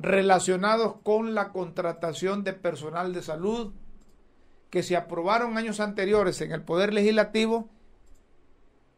[0.00, 3.72] relacionados con la contratación de personal de salud
[4.68, 7.70] que se aprobaron años anteriores en el Poder Legislativo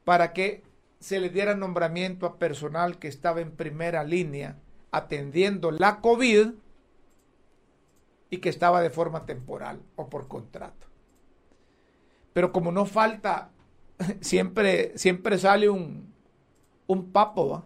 [0.05, 0.63] para que
[0.99, 4.57] se le diera nombramiento a personal que estaba en primera línea
[4.93, 6.53] atendiendo la COVID
[8.31, 10.87] y que estaba de forma temporal o por contrato.
[12.33, 13.51] Pero como no falta,
[14.21, 16.15] siempre, siempre sale un,
[16.87, 17.65] un papo,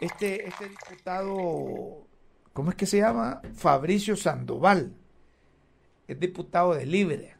[0.00, 2.06] Este, este diputado,
[2.52, 3.42] ¿cómo es que se llama?
[3.54, 4.94] Fabricio Sandoval,
[6.06, 7.36] es diputado de Libre.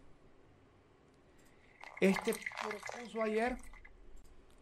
[2.00, 3.56] Este propuso ayer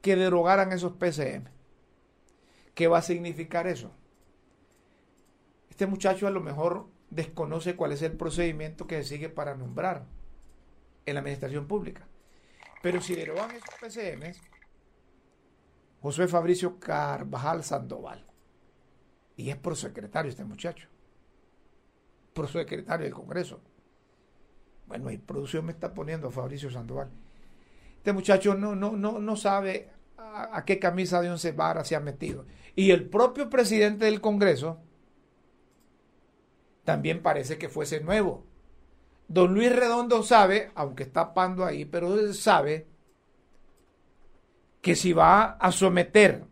[0.03, 1.45] que derogaran esos PCM.
[2.75, 3.91] ¿Qué va a significar eso?
[5.71, 10.07] Este muchacho a lo mejor desconoce cuál es el procedimiento que se sigue para nombrar
[11.07, 12.07] en la administración pública.
[12.83, 14.33] Pero si derogan esos PCM,
[16.01, 18.25] José Fabricio Carvajal Sandoval,
[19.37, 20.89] y es prosecretario este muchacho,
[22.33, 23.61] prosecretario del Congreso.
[24.87, 27.11] Bueno, y producción me está poniendo Fabricio Sandoval.
[27.97, 32.01] Este muchacho no, no, no, no sabe a, qué camisa de once varas se ha
[32.01, 32.47] metido.
[32.75, 34.81] Y el propio presidente del Congreso
[36.85, 38.45] también parece que fuese nuevo.
[39.29, 42.87] Don Luis Redondo sabe, aunque está pando ahí, pero él sabe
[44.81, 46.45] que si va a someter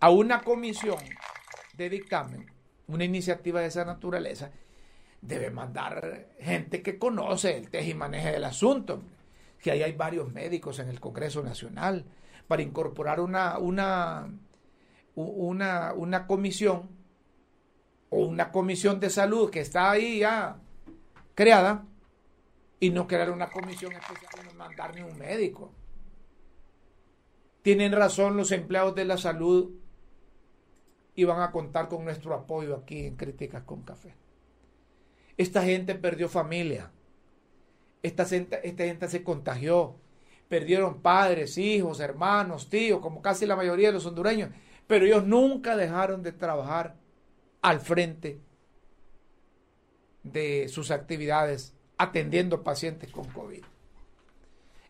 [0.00, 0.98] a una comisión
[1.74, 2.46] de dictamen
[2.88, 4.50] una iniciativa de esa naturaleza,
[5.20, 9.02] debe mandar gente que conoce el tej y maneje del asunto.
[9.60, 12.04] Que ahí hay varios médicos en el Congreso Nacional
[12.46, 14.30] para incorporar una, una,
[15.14, 16.88] una, una comisión
[18.10, 20.56] o una comisión de salud que está ahí ya
[21.34, 21.84] creada
[22.80, 25.72] y no crear una comisión especial no mandar ni un médico.
[27.62, 29.70] Tienen razón los empleados de la salud
[31.14, 34.14] y van a contar con nuestro apoyo aquí en Críticas con Café.
[35.36, 36.90] Esta gente perdió familia.
[38.02, 39.96] Esta gente, esta gente se contagió.
[40.48, 44.50] Perdieron padres, hijos, hermanos, tíos, como casi la mayoría de los hondureños.
[44.86, 46.96] Pero ellos nunca dejaron de trabajar
[47.62, 48.40] al frente
[50.22, 53.62] de sus actividades atendiendo pacientes con COVID.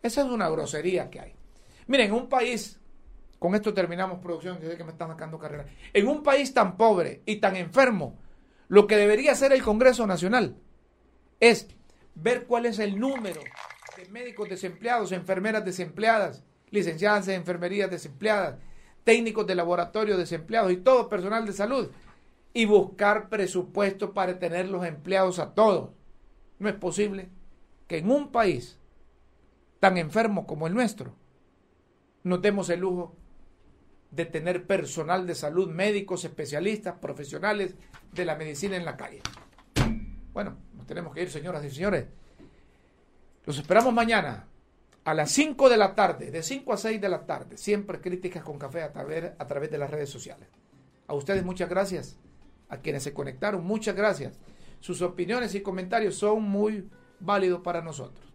[0.03, 1.35] Esa es una grosería que hay.
[1.87, 2.79] Miren, en un país,
[3.39, 6.77] con esto terminamos producción, que sé que me están sacando carrera, en un país tan
[6.77, 8.19] pobre y tan enfermo,
[8.69, 10.57] lo que debería hacer el Congreso Nacional
[11.41, 11.69] es
[12.15, 13.41] ver cuál es el número
[13.97, 18.59] de médicos desempleados, enfermeras desempleadas, licenciadas en enfermería desempleadas,
[19.05, 21.91] técnicos de laboratorio desempleados y todo personal de salud
[22.59, 25.91] y buscar presupuesto para tener los empleados a todos.
[26.59, 27.29] No es posible
[27.87, 28.81] que en un país
[29.79, 31.15] tan enfermo como el nuestro
[32.25, 33.15] nos demos el lujo
[34.11, 37.77] de tener personal de salud, médicos, especialistas, profesionales
[38.13, 39.21] de la medicina en la calle.
[40.33, 42.07] Bueno, nos tenemos que ir, señoras y señores.
[43.47, 44.49] Los esperamos mañana
[45.05, 47.57] a las 5 de la tarde, de 5 a 6 de la tarde.
[47.57, 50.49] Siempre críticas con café a través, a través de las redes sociales.
[51.07, 52.19] A ustedes muchas gracias
[52.69, 53.65] a quienes se conectaron.
[53.65, 54.39] Muchas gracias.
[54.81, 56.89] Sus opiniones y comentarios son muy
[57.21, 58.33] válidos para nosotros.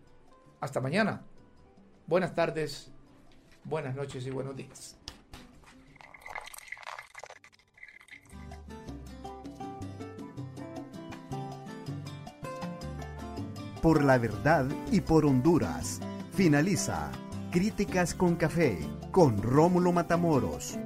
[0.60, 1.24] Hasta mañana.
[2.06, 2.92] Buenas tardes,
[3.64, 4.98] buenas noches y buenos días.
[13.82, 16.00] Por la verdad y por Honduras.
[16.34, 17.12] Finaliza
[17.52, 18.80] Críticas con Café
[19.12, 20.80] con Rómulo Matamoros.